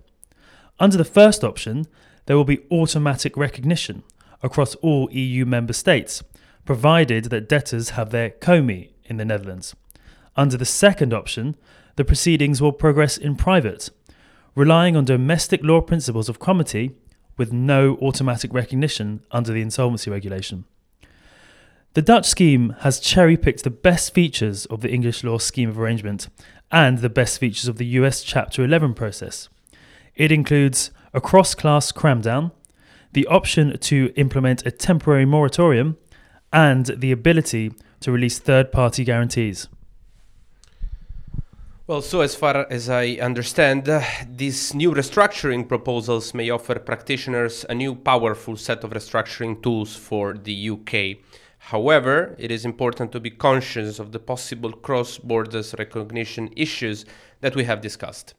Under 0.79 0.97
the 0.97 1.05
first 1.05 1.43
option, 1.43 1.85
there 2.25 2.35
will 2.35 2.45
be 2.45 2.65
automatic 2.71 3.37
recognition 3.37 4.03
across 4.41 4.75
all 4.75 5.11
EU 5.11 5.45
member 5.45 5.73
states, 5.73 6.23
provided 6.67 7.25
that 7.25 7.49
debtors 7.49 7.91
have 7.91 8.11
their 8.11 8.29
COMI 8.29 8.91
in 9.05 9.17
the 9.17 9.25
Netherlands. 9.25 9.75
Under 10.35 10.57
the 10.57 10.65
second 10.65 11.13
option, 11.13 11.55
the 11.95 12.05
proceedings 12.05 12.61
will 12.61 12.73
progress 12.73 13.17
in 13.17 13.35
private, 13.35 13.89
relying 14.53 14.95
on 14.95 15.05
domestic 15.05 15.63
law 15.63 15.81
principles 15.81 16.29
of 16.29 16.39
comity 16.39 16.91
with 17.37 17.51
no 17.51 17.95
automatic 18.01 18.53
recognition 18.53 19.23
under 19.31 19.51
the 19.51 19.61
insolvency 19.61 20.11
regulation. 20.11 20.65
The 21.93 22.01
Dutch 22.03 22.27
scheme 22.27 22.75
has 22.81 22.99
cherry 22.99 23.37
picked 23.37 23.63
the 23.63 23.71
best 23.71 24.13
features 24.13 24.67
of 24.67 24.81
the 24.81 24.91
English 24.91 25.23
law 25.23 25.39
scheme 25.39 25.69
of 25.69 25.79
arrangement 25.79 26.27
and 26.71 26.99
the 26.99 27.09
best 27.09 27.39
features 27.39 27.67
of 27.67 27.77
the 27.77 27.85
US 27.97 28.21
Chapter 28.21 28.63
11 28.63 28.93
process. 28.93 29.49
It 30.15 30.31
includes 30.31 30.91
a 31.13 31.21
cross 31.21 31.55
class 31.55 31.91
cramdown, 31.91 32.51
the 33.13 33.25
option 33.27 33.77
to 33.79 34.11
implement 34.15 34.65
a 34.65 34.71
temporary 34.71 35.25
moratorium, 35.25 35.97
and 36.51 36.85
the 36.85 37.11
ability 37.11 37.73
to 37.99 38.11
release 38.11 38.39
third 38.39 38.71
party 38.71 39.03
guarantees. 39.03 39.67
Well, 41.87 42.01
so 42.01 42.19
as 42.19 42.35
far 42.35 42.67
as 42.69 42.89
I 42.89 43.17
understand, 43.21 43.87
uh, 43.87 44.01
these 44.29 44.73
new 44.73 44.91
restructuring 44.91 45.69
proposals 45.69 46.33
may 46.33 46.49
offer 46.49 46.79
practitioners 46.79 47.65
a 47.69 47.75
new 47.75 47.95
powerful 47.95 48.57
set 48.57 48.83
of 48.83 48.91
restructuring 48.91 49.63
tools 49.63 49.95
for 49.95 50.33
the 50.33 50.69
UK. 50.69 51.23
However, 51.59 52.35
it 52.37 52.51
is 52.51 52.65
important 52.65 53.13
to 53.13 53.21
be 53.21 53.29
conscious 53.29 53.99
of 53.99 54.11
the 54.11 54.19
possible 54.19 54.73
cross 54.73 55.17
borders 55.17 55.73
recognition 55.79 56.49
issues 56.57 57.05
that 57.39 57.55
we 57.55 57.63
have 57.63 57.79
discussed. 57.79 58.33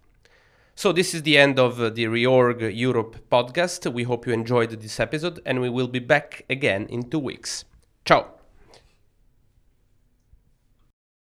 So, 0.75 0.93
this 0.93 1.15
is 1.15 1.23
the 1.23 1.39
end 1.39 1.59
of 1.59 1.81
uh, 1.81 1.89
the 1.89 2.05
Reorg 2.05 2.71
Europe 2.77 3.17
podcast. 3.33 3.91
We 3.91 4.03
hope 4.03 4.27
you 4.27 4.35
enjoyed 4.35 4.71
this 4.71 5.01
episode, 5.01 5.41
and 5.47 5.63
we 5.63 5.71
will 5.71 5.89
be 5.89 5.99
back 6.01 6.45
again 6.51 6.87
in 6.91 7.09
two 7.09 7.19
weeks. 7.19 7.65
Ciao! 8.09 8.38